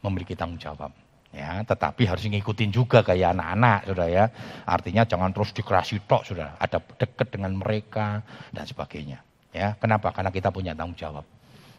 memiliki 0.00 0.32
tanggung 0.32 0.58
jawab. 0.58 0.92
Ya 1.32 1.64
tetapi 1.64 2.04
harus 2.04 2.28
ngikutin 2.28 2.68
juga 2.72 3.00
kayak 3.04 3.36
anak-anak 3.36 3.78
saudara 3.88 4.08
ya. 4.08 4.24
Artinya 4.64 5.04
jangan 5.04 5.30
terus 5.36 5.52
dikerasi 5.52 6.02
tok 6.08 6.24
saudara. 6.26 6.56
Ada 6.58 6.80
dekat 6.80 7.28
dengan 7.30 7.56
mereka 7.56 8.24
dan 8.50 8.64
sebagainya 8.66 9.31
ya 9.52 9.76
kenapa 9.76 10.10
karena 10.10 10.32
kita 10.32 10.48
punya 10.48 10.72
tanggung 10.72 10.96
jawab 10.96 11.24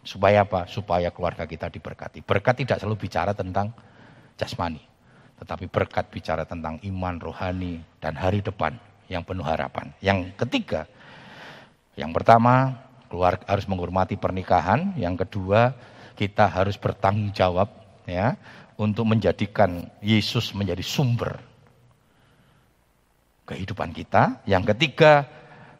Supaya 0.04 0.44
apa? 0.44 0.68
Supaya 0.68 1.08
keluarga 1.08 1.48
kita 1.48 1.72
diberkati. 1.72 2.20
Berkat 2.20 2.60
tidak 2.60 2.76
selalu 2.76 3.08
bicara 3.08 3.32
tentang 3.32 3.72
jasmani. 4.36 4.84
Tetapi 5.40 5.66
berkat 5.72 6.12
bicara 6.12 6.44
tentang 6.44 6.76
iman, 6.84 7.16
rohani, 7.16 7.80
dan 7.98 8.12
hari 8.14 8.44
depan 8.44 8.76
yang 9.08 9.24
penuh 9.24 9.42
harapan. 9.42 9.90
Yang 10.04 10.36
ketiga, 10.44 10.84
yang 11.96 12.12
pertama, 12.12 12.84
keluarga 13.08 13.48
harus 13.48 13.64
menghormati 13.64 14.20
pernikahan. 14.20 14.92
Yang 15.00 15.24
kedua, 15.26 15.72
kita 16.20 16.52
harus 16.52 16.76
bertanggung 16.76 17.32
jawab 17.32 17.72
ya 18.04 18.36
untuk 18.76 19.08
menjadikan 19.08 19.88
Yesus 20.04 20.52
menjadi 20.52 20.84
sumber 20.84 21.40
kehidupan 23.48 23.96
kita. 23.96 24.44
Yang 24.44 24.76
ketiga, 24.76 25.24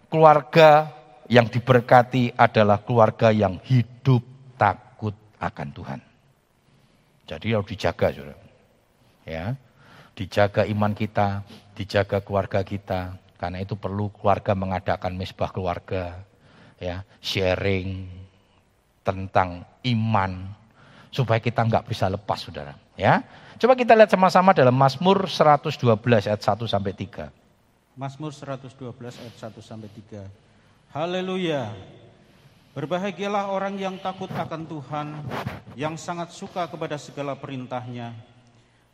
keluarga 0.08 1.03
yang 1.28 1.48
diberkati 1.48 2.36
adalah 2.36 2.84
keluarga 2.84 3.32
yang 3.32 3.56
hidup 3.64 4.20
takut 4.60 5.16
akan 5.40 5.68
Tuhan. 5.72 6.00
Jadi 7.24 7.46
harus 7.56 7.68
dijaga, 7.68 8.12
saudara. 8.12 8.36
Ya, 9.24 9.56
dijaga 10.12 10.68
iman 10.68 10.92
kita, 10.92 11.40
dijaga 11.72 12.20
keluarga 12.20 12.60
kita. 12.60 13.16
Karena 13.40 13.60
itu 13.60 13.76
perlu 13.76 14.12
keluarga 14.12 14.52
mengadakan 14.52 15.16
mesbah 15.16 15.48
keluarga, 15.48 16.20
ya, 16.76 17.04
sharing 17.24 18.08
tentang 19.04 19.64
iman 19.84 20.52
supaya 21.08 21.40
kita 21.40 21.64
nggak 21.64 21.88
bisa 21.88 22.08
lepas, 22.12 22.44
saudara. 22.44 22.76
Ya, 22.94 23.24
coba 23.56 23.72
kita 23.74 23.96
lihat 23.96 24.12
sama-sama 24.12 24.52
dalam 24.52 24.76
Mazmur 24.76 25.24
112 25.24 26.28
ayat 26.28 26.40
1 26.44 26.68
sampai 26.68 26.92
3. 26.92 27.32
Mazmur 27.96 28.32
112 28.36 28.76
ayat 29.00 29.34
1 29.40 29.64
sampai 29.64 29.88
3. 29.88 30.43
Haleluya. 30.94 31.74
Berbahagialah 32.70 33.50
orang 33.50 33.74
yang 33.82 33.98
takut 33.98 34.30
akan 34.30 34.62
Tuhan, 34.62 35.26
yang 35.74 35.98
sangat 35.98 36.30
suka 36.30 36.70
kepada 36.70 36.94
segala 37.02 37.34
perintahnya. 37.34 38.14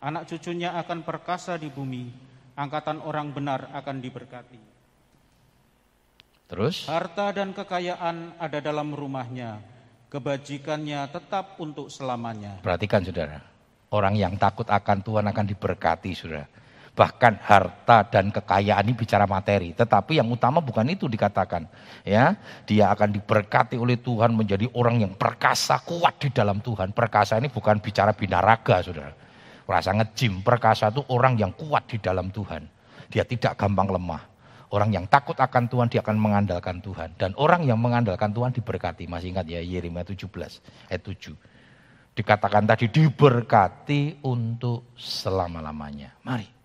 Anak 0.01 0.25
cucunya 0.25 0.73
akan 0.81 1.05
perkasa 1.05 1.61
di 1.61 1.69
bumi, 1.69 2.09
angkatan 2.57 3.05
orang 3.05 3.37
benar 3.37 3.69
akan 3.77 4.01
diberkati. 4.01 4.57
Terus? 6.49 6.89
Harta 6.89 7.37
dan 7.37 7.53
kekayaan 7.53 8.41
ada 8.41 8.59
dalam 8.65 8.97
rumahnya, 8.97 9.61
kebajikannya 10.09 11.05
tetap 11.13 11.61
untuk 11.61 11.93
selamanya. 11.93 12.65
Perhatikan 12.65 13.05
saudara, 13.05 13.45
orang 13.93 14.17
yang 14.17 14.41
takut 14.41 14.65
akan 14.73 15.05
Tuhan 15.05 15.29
akan 15.29 15.45
diberkati 15.53 16.17
saudara. 16.17 16.49
Bahkan 16.91 17.41
harta 17.47 18.03
dan 18.11 18.35
kekayaan 18.35 18.83
ini 18.83 18.99
bicara 18.99 19.25
materi, 19.25 19.73
tetapi 19.73 20.19
yang 20.19 20.27
utama 20.27 20.59
bukan 20.59 20.85
itu 20.91 21.07
dikatakan. 21.07 21.65
Ya, 22.03 22.35
dia 22.67 22.91
akan 22.91 23.15
diberkati 23.15 23.79
oleh 23.79 23.97
Tuhan 24.03 24.35
menjadi 24.35 24.67
orang 24.75 25.01
yang 25.01 25.13
perkasa, 25.15 25.81
kuat 25.87 26.19
di 26.19 26.35
dalam 26.35 26.59
Tuhan. 26.59 26.91
Perkasa 26.91 27.39
ini 27.39 27.47
bukan 27.49 27.79
bicara 27.79 28.11
binaraga, 28.13 28.83
Saudara. 28.83 29.15
Rasa 29.71 29.95
ngejim, 29.95 30.43
perkasa 30.43 30.91
itu 30.91 31.01
orang 31.15 31.39
yang 31.39 31.55
kuat 31.55 31.87
di 31.87 32.03
dalam 32.03 32.29
Tuhan. 32.35 32.67
Dia 33.07 33.23
tidak 33.23 33.55
gampang 33.55 33.87
lemah. 33.87 34.27
Orang 34.71 34.91
yang 34.91 35.07
takut 35.07 35.39
akan 35.39 35.71
Tuhan, 35.71 35.87
dia 35.91 36.03
akan 36.03 36.19
mengandalkan 36.19 36.83
Tuhan. 36.83 37.15
Dan 37.15 37.35
orang 37.39 37.67
yang 37.67 37.79
mengandalkan 37.79 38.35
Tuhan 38.35 38.51
diberkati. 38.51 39.07
Masih 39.07 39.35
ingat 39.35 39.47
ya, 39.47 39.63
Yeremia 39.63 40.03
17 40.03 40.27
ayat 40.91 41.03
7 41.03 41.35
dikatakan 42.11 42.67
tadi 42.67 42.91
diberkati 42.91 44.21
untuk 44.27 44.93
selama-lamanya. 44.99 46.21
Mari 46.27 46.60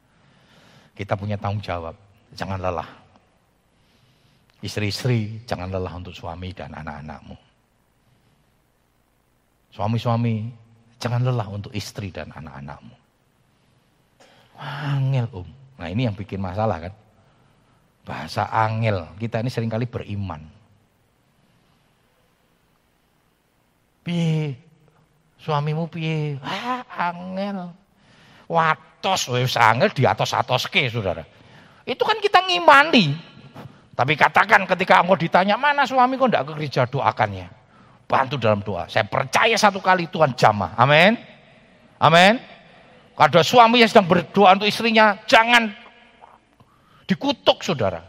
kita 0.96 1.14
punya 1.20 1.36
tanggung 1.36 1.60
jawab. 1.60 1.94
Jangan 2.34 2.58
lelah. 2.58 2.88
Istri-istri, 4.64 5.44
jangan 5.44 5.70
lelah 5.70 5.94
untuk 5.94 6.16
suami 6.16 6.56
dan 6.56 6.72
anak-anakmu. 6.72 7.36
Suami-suami, 9.76 10.50
jangan 10.98 11.22
lelah 11.28 11.48
untuk 11.52 11.76
istri 11.76 12.10
dan 12.10 12.32
anak-anakmu. 12.32 12.96
Angel 14.56 15.28
om. 15.36 15.48
Nah 15.76 15.92
ini 15.92 16.08
yang 16.08 16.16
bikin 16.16 16.40
masalah 16.40 16.80
kan. 16.80 16.94
Bahasa 18.08 18.48
angel. 18.48 19.04
Kita 19.20 19.44
ini 19.44 19.52
sering 19.52 19.68
kali 19.68 19.84
beriman. 19.84 20.40
Piye? 24.08 24.56
Suamimu 25.44 25.92
piye? 25.92 26.40
Ah, 26.40 27.12
angel. 27.12 27.76
Watos, 29.06 29.30
wis 29.30 29.54
angel 29.54 29.94
di 29.94 30.02
atas-atas 30.02 30.66
ke, 30.66 30.90
saudara. 30.90 31.22
Itu 31.86 32.02
kan 32.02 32.18
kita 32.18 32.42
ngimani. 32.42 33.14
Tapi 33.94 34.18
katakan 34.18 34.66
ketika 34.66 35.06
engkau 35.06 35.14
ditanya, 35.14 35.54
mana 35.62 35.86
suami 35.86 36.18
kok 36.18 36.26
enggak 36.26 36.44
ke 36.50 36.52
gereja, 36.58 36.82
doakannya. 36.90 37.46
Bantu 38.10 38.42
dalam 38.42 38.66
doa. 38.66 38.90
Saya 38.90 39.06
percaya 39.06 39.54
satu 39.62 39.78
kali 39.78 40.10
Tuhan 40.10 40.34
jamah. 40.34 40.74
Amin. 40.74 41.22
Amin. 42.02 42.42
Ada 43.14 43.46
suami 43.46 43.86
yang 43.86 43.90
sedang 43.94 44.10
berdoa 44.10 44.58
untuk 44.58 44.66
istrinya, 44.66 45.22
jangan 45.30 45.70
dikutuk 47.06 47.62
saudara. 47.62 48.02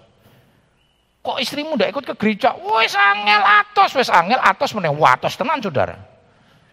Kok 1.21 1.37
istrimu 1.45 1.77
tidak 1.77 1.93
ikut 1.93 2.05
ke 2.09 2.15
gereja? 2.17 2.57
Wes 2.57 2.97
angel 2.97 3.43
atos, 3.45 3.93
wes 4.01 4.09
angel 4.09 4.41
atos 4.41 4.73
meneh 4.73 4.91
watos 4.97 5.37
tenan 5.37 5.61
saudara. 5.61 6.01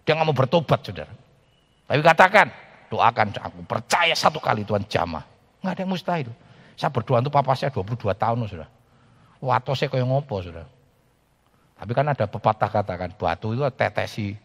Dia 0.00 0.16
nggak 0.16 0.26
mau 0.26 0.32
bertobat 0.32 0.80
saudara. 0.80 1.12
Tapi 1.84 2.00
katakan, 2.00 2.63
doakan 2.94 3.34
aku 3.34 3.66
percaya 3.66 4.14
satu 4.14 4.38
kali 4.38 4.62
Tuhan 4.62 4.86
jamah. 4.86 5.26
Nggak 5.58 5.72
ada 5.74 5.80
yang 5.82 5.90
mustahil. 5.90 6.30
Saya 6.78 6.90
berdoa 6.94 7.18
untuk 7.18 7.34
papa 7.34 7.58
saya 7.58 7.74
22 7.74 8.14
tahun 8.14 8.46
saudara. 8.46 8.70
Watosnya 9.42 9.90
kayak 9.90 10.06
ngopo 10.06 10.38
saudara. 10.38 10.70
Tapi 11.74 11.90
kan 11.90 12.06
ada 12.06 12.24
pepatah 12.30 12.70
katakan, 12.70 13.10
batu 13.18 13.50
itu 13.50 13.62
tetesi 13.74 14.38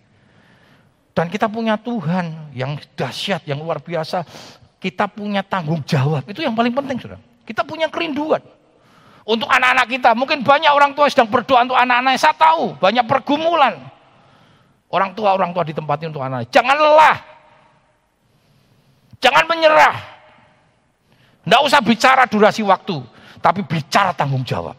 dan 1.20 1.28
kita 1.28 1.52
punya 1.52 1.76
Tuhan 1.76 2.56
yang 2.56 2.80
dahsyat, 2.96 3.44
yang 3.44 3.60
luar 3.60 3.84
biasa. 3.84 4.24
Kita 4.80 5.12
punya 5.12 5.44
tanggung 5.44 5.84
jawab. 5.84 6.24
Itu 6.32 6.40
yang 6.40 6.56
paling 6.56 6.72
penting, 6.72 6.96
saudara. 6.96 7.20
Kita 7.44 7.68
punya 7.68 7.92
kerinduan. 7.92 8.40
Untuk 9.28 9.52
anak-anak 9.52 9.92
kita. 9.92 10.16
Mungkin 10.16 10.48
banyak 10.48 10.72
orang 10.72 10.96
tua 10.96 11.12
sedang 11.12 11.28
berdoa 11.28 11.68
untuk 11.68 11.76
anak-anaknya. 11.76 12.16
Saya 12.16 12.36
tahu, 12.40 12.80
banyak 12.80 13.04
pergumulan. 13.04 13.76
Orang 14.88 15.12
tua, 15.12 15.36
orang 15.36 15.52
tua 15.52 15.68
di 15.68 15.76
tempat 15.76 16.00
ini 16.00 16.08
untuk 16.16 16.24
anak. 16.24 16.48
-anak. 16.48 16.56
Jangan 16.56 16.78
lelah. 16.80 17.18
Jangan 19.20 19.46
menyerah. 19.48 19.96
Tidak 21.44 21.62
usah 21.64 21.80
bicara 21.84 22.24
durasi 22.28 22.64
waktu. 22.64 23.00
Tapi 23.40 23.64
bicara 23.64 24.12
tanggung 24.16 24.44
jawab. 24.44 24.76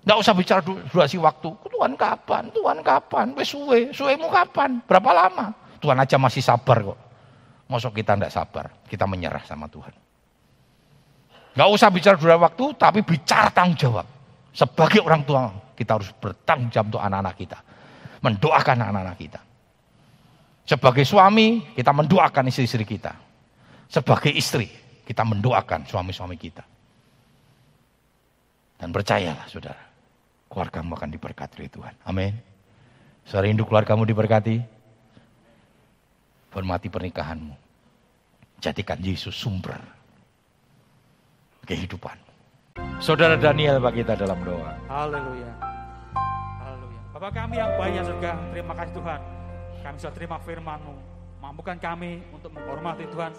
Tidak 0.00 0.16
usah 0.16 0.32
bicara 0.32 0.60
durasi 0.64 1.20
waktu. 1.20 1.48
Tuhan 1.68 1.92
kapan? 1.96 2.48
Tuhan 2.52 2.78
kapan? 2.80 3.26
Wes 3.36 3.52
suwe. 3.52 3.92
Suwemu 3.92 4.28
kapan? 4.32 4.80
Berapa 4.84 5.10
lama? 5.12 5.52
Tuhan 5.80 5.96
aja 5.96 6.16
masih 6.20 6.44
sabar 6.44 6.84
kok. 6.84 6.98
Masuk 7.68 7.96
kita 7.96 8.16
tidak 8.16 8.32
sabar. 8.32 8.72
Kita 8.88 9.04
menyerah 9.04 9.44
sama 9.44 9.68
Tuhan. 9.68 9.92
Gak 11.56 11.68
usah 11.70 11.88
bicara 11.92 12.16
durasi 12.16 12.40
waktu, 12.40 12.64
tapi 12.76 13.00
bicara 13.04 13.48
tanggung 13.52 13.76
jawab. 13.76 14.06
Sebagai 14.50 15.00
orang 15.04 15.22
tua, 15.22 15.50
kita 15.76 15.96
harus 16.00 16.10
bertanggung 16.16 16.70
jawab 16.72 16.96
untuk 16.96 17.02
anak-anak 17.02 17.34
kita. 17.36 17.58
Mendoakan 18.20 18.76
anak-anak 18.84 19.16
kita. 19.16 19.40
Sebagai 20.70 21.02
suami, 21.02 21.74
kita 21.74 21.90
mendoakan 21.90 22.46
istri-istri 22.46 22.86
kita. 22.86 23.10
Sebagai 23.90 24.30
istri, 24.30 24.70
kita 25.02 25.26
mendoakan 25.26 25.82
suami-suami 25.82 26.38
kita. 26.38 26.62
Dan 28.78 28.94
percayalah 28.94 29.50
saudara, 29.50 29.82
keluargamu 30.46 30.94
akan 30.94 31.10
diberkati 31.10 31.58
oleh 31.58 31.74
Tuhan. 31.74 31.94
Amin. 32.06 32.38
Saya 33.26 33.50
rindu 33.50 33.66
keluargamu 33.66 34.06
diberkati. 34.06 34.62
Hormati 36.54 36.86
pernikahanmu. 36.86 37.54
Jadikan 38.62 39.02
Yesus 39.02 39.34
sumber 39.34 39.82
kehidupan. 41.66 42.14
Saudara 43.02 43.34
Daniel 43.34 43.82
bagi 43.82 44.06
kita 44.06 44.14
dalam 44.14 44.38
doa. 44.46 44.78
Haleluya. 44.86 45.50
Haleluya. 46.62 47.00
Bapak 47.10 47.30
kami 47.34 47.58
yang 47.58 47.74
baik 47.74 47.92
yang 47.98 48.06
surga, 48.06 48.30
terima 48.54 48.74
kasih 48.78 48.94
Tuhan. 48.94 49.39
Kami 49.80 49.96
sudah 49.96 50.14
terima 50.14 50.36
firman-Mu. 50.38 50.94
Mampukan 51.40 51.80
kami 51.80 52.20
untuk 52.36 52.52
menghormati 52.52 53.08
Tuhan 53.08 53.32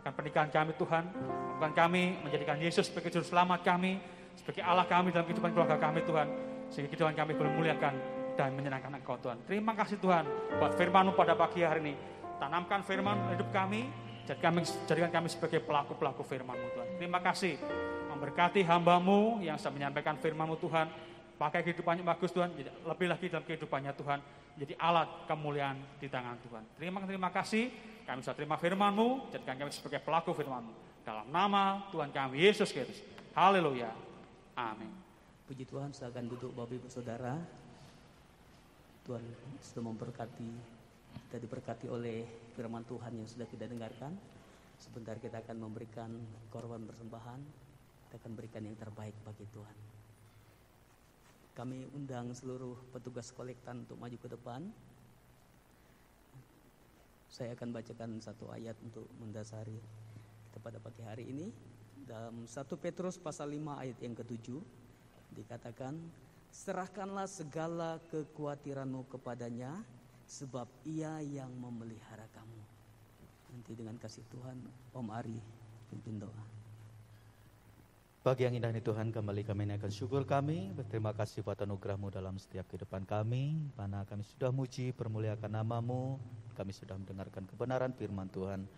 akan 0.00 0.12
pernikahan 0.14 0.48
kami 0.48 0.72
Tuhan. 0.78 1.04
Mampukan 1.12 1.72
kami 1.74 2.22
menjadikan 2.22 2.56
Yesus 2.62 2.88
sebagai 2.88 3.10
juru 3.10 3.26
selamat 3.26 3.60
kami, 3.66 3.98
sebagai 4.38 4.62
Allah 4.62 4.86
kami 4.86 5.10
dalam 5.10 5.26
kehidupan 5.26 5.50
keluarga 5.50 5.76
kami 5.76 6.00
Tuhan. 6.06 6.28
Sehingga 6.70 6.88
kehidupan 6.94 7.18
kami 7.18 7.34
boleh 7.34 7.52
muliakan 7.58 7.94
dan 8.38 8.54
menyenangkan 8.54 8.94
Engkau 8.96 9.18
Tuhan. 9.18 9.42
Terima 9.44 9.74
kasih 9.74 9.98
Tuhan 9.98 10.24
buat 10.62 10.72
firman 10.78 11.10
pada 11.12 11.34
pagi 11.34 11.66
hari 11.66 11.82
ini. 11.82 11.94
Tanamkan 12.38 12.80
firman 12.86 13.36
hidup 13.36 13.50
kami, 13.52 13.90
jadikan 14.24 15.10
kami, 15.12 15.28
sebagai 15.28 15.60
pelaku-pelaku 15.60 16.24
firman-Mu 16.24 16.66
Tuhan. 16.72 16.88
Terima 16.96 17.20
kasih 17.20 17.58
memberkati 18.14 18.64
hambamu 18.64 19.44
yang 19.44 19.60
saya 19.60 19.74
menyampaikan 19.74 20.16
firman-Mu 20.16 20.56
Tuhan. 20.56 20.86
Pakai 21.36 21.60
kehidupannya 21.66 22.00
bagus 22.00 22.32
Tuhan, 22.32 22.54
lebih 22.88 23.06
lagi 23.10 23.26
dalam 23.28 23.44
kehidupannya 23.44 23.92
Tuhan. 23.92 24.20
Jadi 24.58 24.74
alat 24.76 25.28
kemuliaan 25.30 25.78
di 26.00 26.08
tangan 26.10 26.36
Tuhan. 26.42 26.64
Terima, 26.76 26.98
terima 27.06 27.28
kasih, 27.30 27.70
kami 28.04 28.24
bisa 28.24 28.34
terima 28.34 28.56
firman-Mu, 28.58 29.30
jadikan 29.30 29.56
kami 29.56 29.70
sebagai 29.70 30.02
pelaku 30.02 30.34
firman-Mu. 30.34 30.72
Dalam 31.06 31.26
nama 31.30 31.88
Tuhan 31.94 32.10
kami, 32.10 32.42
Yesus 32.44 32.74
Kristus. 32.74 33.00
Haleluya. 33.32 33.94
Amin. 34.58 34.92
Puji 35.46 35.64
Tuhan, 35.66 35.90
silakan 35.90 36.30
duduk 36.30 36.52
Bapak 36.54 36.76
Ibu 36.76 36.88
Saudara. 36.90 37.34
Tuhan 39.06 39.22
sudah 39.64 39.84
memberkati, 39.90 40.50
kita 41.26 41.38
diberkati 41.42 41.86
oleh 41.90 42.22
firman 42.54 42.84
Tuhan 42.86 43.16
yang 43.16 43.26
sudah 43.26 43.48
kita 43.48 43.66
dengarkan. 43.66 44.14
Sebentar 44.80 45.18
kita 45.18 45.42
akan 45.44 45.56
memberikan 45.60 46.08
korban 46.48 46.84
persembahan, 46.86 47.40
kita 48.06 48.14
akan 48.22 48.32
berikan 48.32 48.62
yang 48.64 48.76
terbaik 48.78 49.12
bagi 49.26 49.44
Tuhan. 49.50 49.99
Kami 51.60 51.84
undang 51.92 52.32
seluruh 52.32 52.72
petugas 52.88 53.28
kolektan 53.36 53.84
untuk 53.84 54.00
maju 54.00 54.16
ke 54.16 54.32
depan. 54.32 54.64
Saya 57.28 57.52
akan 57.52 57.68
bacakan 57.68 58.16
satu 58.16 58.48
ayat 58.48 58.80
untuk 58.80 59.04
mendasari 59.20 59.76
kita 60.48 60.56
pada 60.56 60.80
pagi 60.80 61.04
hari 61.04 61.28
ini 61.28 61.52
dalam 62.08 62.48
1 62.48 62.48
Petrus 62.80 63.20
pasal 63.20 63.52
5 63.52 63.76
ayat 63.76 63.98
yang 64.00 64.16
ketujuh 64.16 64.56
dikatakan 65.36 66.00
serahkanlah 66.48 67.28
segala 67.28 68.00
kekhawatiranmu 68.08 69.04
kepadanya 69.12 69.84
sebab 70.24 70.64
ia 70.88 71.20
yang 71.20 71.52
memelihara 71.60 72.24
kamu. 72.32 72.60
Nanti 73.52 73.76
dengan 73.76 74.00
kasih 74.00 74.24
Tuhan 74.32 74.64
Om 74.96 75.08
Ari 75.12 75.36
pimpin 75.92 76.24
doa. 76.24 76.59
Pagi 78.20 78.44
yang 78.44 78.52
indah 78.52 78.68
ini 78.68 78.84
Tuhan 78.84 79.16
kembali 79.16 79.48
kami 79.48 79.64
naikkan 79.64 79.88
syukur 79.88 80.28
kami 80.28 80.76
Berterima 80.76 81.16
kasih 81.16 81.40
buat 81.40 81.56
anugerahmu 81.56 82.12
dalam 82.12 82.36
setiap 82.36 82.68
kehidupan 82.68 83.08
kami. 83.08 83.72
Mana 83.80 84.04
kami 84.04 84.28
sudah 84.28 84.52
muji 84.52 84.92
permuliakan 84.92 85.48
namamu. 85.48 86.20
Kami 86.52 86.68
sudah 86.68 87.00
mendengarkan 87.00 87.48
kebenaran 87.48 87.96
firman 87.96 88.28
Tuhan 88.28 88.68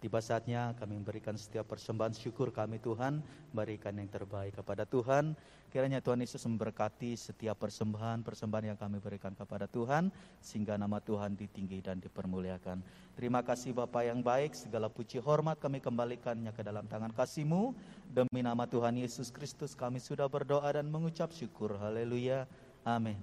Tiba 0.00 0.16
saatnya 0.24 0.72
kami 0.80 0.96
memberikan 0.96 1.36
setiap 1.36 1.68
persembahan 1.68 2.16
syukur 2.16 2.48
kami 2.48 2.80
Tuhan, 2.80 3.20
berikan 3.52 3.92
yang 4.00 4.08
terbaik 4.08 4.56
kepada 4.56 4.88
Tuhan. 4.88 5.36
Kiranya 5.68 6.00
Tuhan 6.00 6.24
Yesus 6.24 6.40
memberkati 6.48 7.12
setiap 7.20 7.60
persembahan-persembahan 7.60 8.72
yang 8.72 8.78
kami 8.80 8.96
berikan 8.96 9.36
kepada 9.36 9.68
Tuhan, 9.68 10.08
sehingga 10.40 10.80
nama 10.80 11.04
Tuhan 11.04 11.36
ditinggi 11.36 11.84
dan 11.84 12.00
dipermuliakan. 12.00 12.80
Terima 13.12 13.44
kasih 13.44 13.76
Bapak 13.76 14.08
yang 14.08 14.24
baik, 14.24 14.56
segala 14.56 14.88
puji 14.88 15.20
hormat 15.20 15.60
kami 15.60 15.84
kembalikannya 15.84 16.50
ke 16.56 16.64
dalam 16.64 16.88
tangan 16.88 17.12
kasih-Mu. 17.12 17.76
Demi 18.08 18.40
nama 18.40 18.64
Tuhan 18.64 18.96
Yesus 18.96 19.28
Kristus 19.28 19.76
kami 19.76 20.00
sudah 20.00 20.32
berdoa 20.32 20.80
dan 20.80 20.88
mengucap 20.88 21.28
syukur. 21.30 21.76
Haleluya. 21.76 22.48
Amin. 22.88 23.20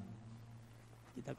Kita 1.17 1.33
akan 1.33 1.35